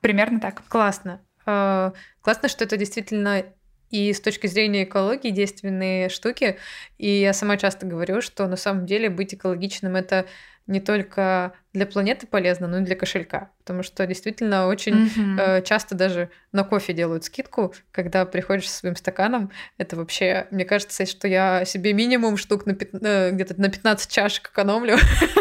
примерно 0.00 0.40
так. 0.40 0.62
Классно. 0.68 1.20
А, 1.46 1.92
классно, 2.22 2.48
что 2.48 2.64
это 2.64 2.76
действительно 2.76 3.44
и 3.90 4.12
с 4.12 4.20
точки 4.20 4.46
зрения 4.46 4.84
экологии 4.84 5.30
действенные 5.30 6.08
штуки. 6.08 6.58
И 6.98 7.10
я 7.10 7.32
сама 7.32 7.56
часто 7.56 7.86
говорю, 7.86 8.20
что 8.20 8.46
на 8.46 8.56
самом 8.56 8.86
деле 8.86 9.10
быть 9.10 9.34
экологичным 9.34 9.96
это 9.96 10.26
не 10.70 10.80
только 10.80 11.52
для 11.72 11.84
планеты 11.84 12.26
полезно, 12.26 12.68
но 12.68 12.78
и 12.78 12.82
для 12.82 12.94
кошелька. 12.94 13.50
Потому 13.58 13.82
что 13.82 14.06
действительно 14.06 14.68
очень 14.68 15.06
mm-hmm. 15.06 15.40
э, 15.40 15.62
часто 15.62 15.94
даже 15.94 16.30
на 16.52 16.64
кофе 16.64 16.92
делают 16.92 17.24
скидку, 17.24 17.74
когда 17.92 18.24
приходишь 18.24 18.70
со 18.70 18.78
своим 18.78 18.96
стаканом. 18.96 19.50
Это 19.78 19.96
вообще, 19.96 20.46
мне 20.50 20.64
кажется, 20.64 21.06
что 21.06 21.28
я 21.28 21.64
себе 21.64 21.92
минимум 21.92 22.36
штук 22.36 22.66
на 22.66 22.74
пят... 22.74 22.90
э, 23.02 23.32
где-то 23.32 23.60
на 23.60 23.68
15 23.68 24.10
чашек 24.10 24.50
экономлю, 24.50 24.96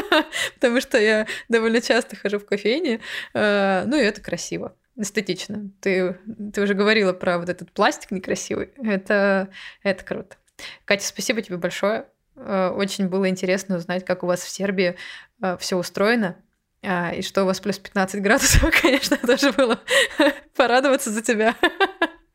потому 0.56 0.82
что 0.82 1.00
я 1.00 1.28
довольно 1.48 1.80
часто 1.80 2.16
хожу 2.16 2.40
в 2.40 2.46
кофейне. 2.46 3.00
Э, 3.34 3.84
ну 3.86 3.96
и 3.96 4.02
это 4.02 4.20
красиво 4.22 4.76
эстетично. 4.98 5.70
Ты, 5.80 6.18
ты 6.54 6.62
уже 6.62 6.74
говорила 6.74 7.14
про 7.14 7.38
вот 7.38 7.50
этот 7.50 7.72
пластик 7.72 8.12
некрасивый. 8.12 8.72
Это, 8.84 9.50
это 9.84 10.04
круто. 10.04 10.36
Катя, 10.86 11.06
спасибо 11.06 11.42
тебе 11.42 11.58
большое. 11.58 12.06
Э, 12.40 12.70
очень 12.70 13.08
было 13.08 13.30
интересно 13.30 13.78
узнать, 13.78 14.06
как 14.06 14.24
у 14.24 14.28
вас 14.28 14.42
в 14.42 14.50
Сербии 14.50 14.96
э, 15.42 15.58
все 15.60 15.78
устроено. 15.78 16.36
А, 16.82 17.12
и 17.12 17.22
что 17.22 17.44
у 17.44 17.46
вас 17.46 17.60
плюс 17.60 17.78
15 17.78 18.22
градусов, 18.22 18.74
конечно, 18.82 19.18
тоже 19.18 19.52
было 19.52 19.80
порадоваться 20.56 21.12
за 21.12 21.22
тебя. 21.22 21.56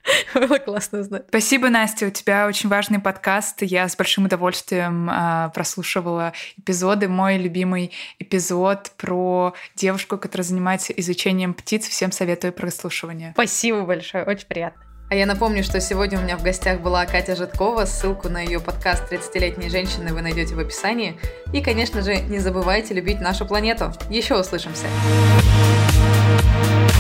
Было 0.34 0.58
классно 0.58 1.00
узнать. 1.00 1.24
Спасибо, 1.28 1.70
Настя. 1.70 2.06
У 2.06 2.10
тебя 2.10 2.46
очень 2.46 2.68
важный 2.68 2.98
подкаст. 2.98 3.62
Я 3.62 3.88
с 3.88 3.96
большим 3.96 4.26
удовольствием 4.26 5.08
э, 5.08 5.50
прослушивала 5.54 6.34
эпизоды. 6.58 7.08
Мой 7.08 7.38
любимый 7.38 7.90
эпизод 8.18 8.92
про 8.98 9.54
девушку, 9.74 10.18
которая 10.18 10.44
занимается 10.44 10.92
изучением 10.92 11.54
птиц. 11.54 11.88
Всем 11.88 12.12
советую 12.12 12.52
прослушивание. 12.52 13.32
Спасибо 13.32 13.82
большое. 13.82 14.24
Очень 14.24 14.46
приятно. 14.46 14.83
А 15.14 15.16
я 15.16 15.26
напомню, 15.26 15.62
что 15.62 15.80
сегодня 15.80 16.18
у 16.18 16.22
меня 16.22 16.36
в 16.36 16.42
гостях 16.42 16.80
была 16.80 17.06
Катя 17.06 17.36
Житкова. 17.36 17.84
Ссылку 17.84 18.28
на 18.28 18.40
ее 18.40 18.58
подкаст 18.58 19.12
«30-летние 19.12 19.70
женщины» 19.70 20.12
вы 20.12 20.22
найдете 20.22 20.56
в 20.56 20.58
описании. 20.58 21.16
И, 21.52 21.62
конечно 21.62 22.02
же, 22.02 22.16
не 22.16 22.40
забывайте 22.40 22.94
любить 22.94 23.20
нашу 23.20 23.46
планету. 23.46 23.92
Еще 24.10 24.36
услышимся. 24.36 24.86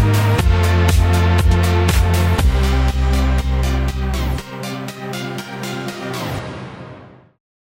thank 0.04 0.38
you 0.38 0.43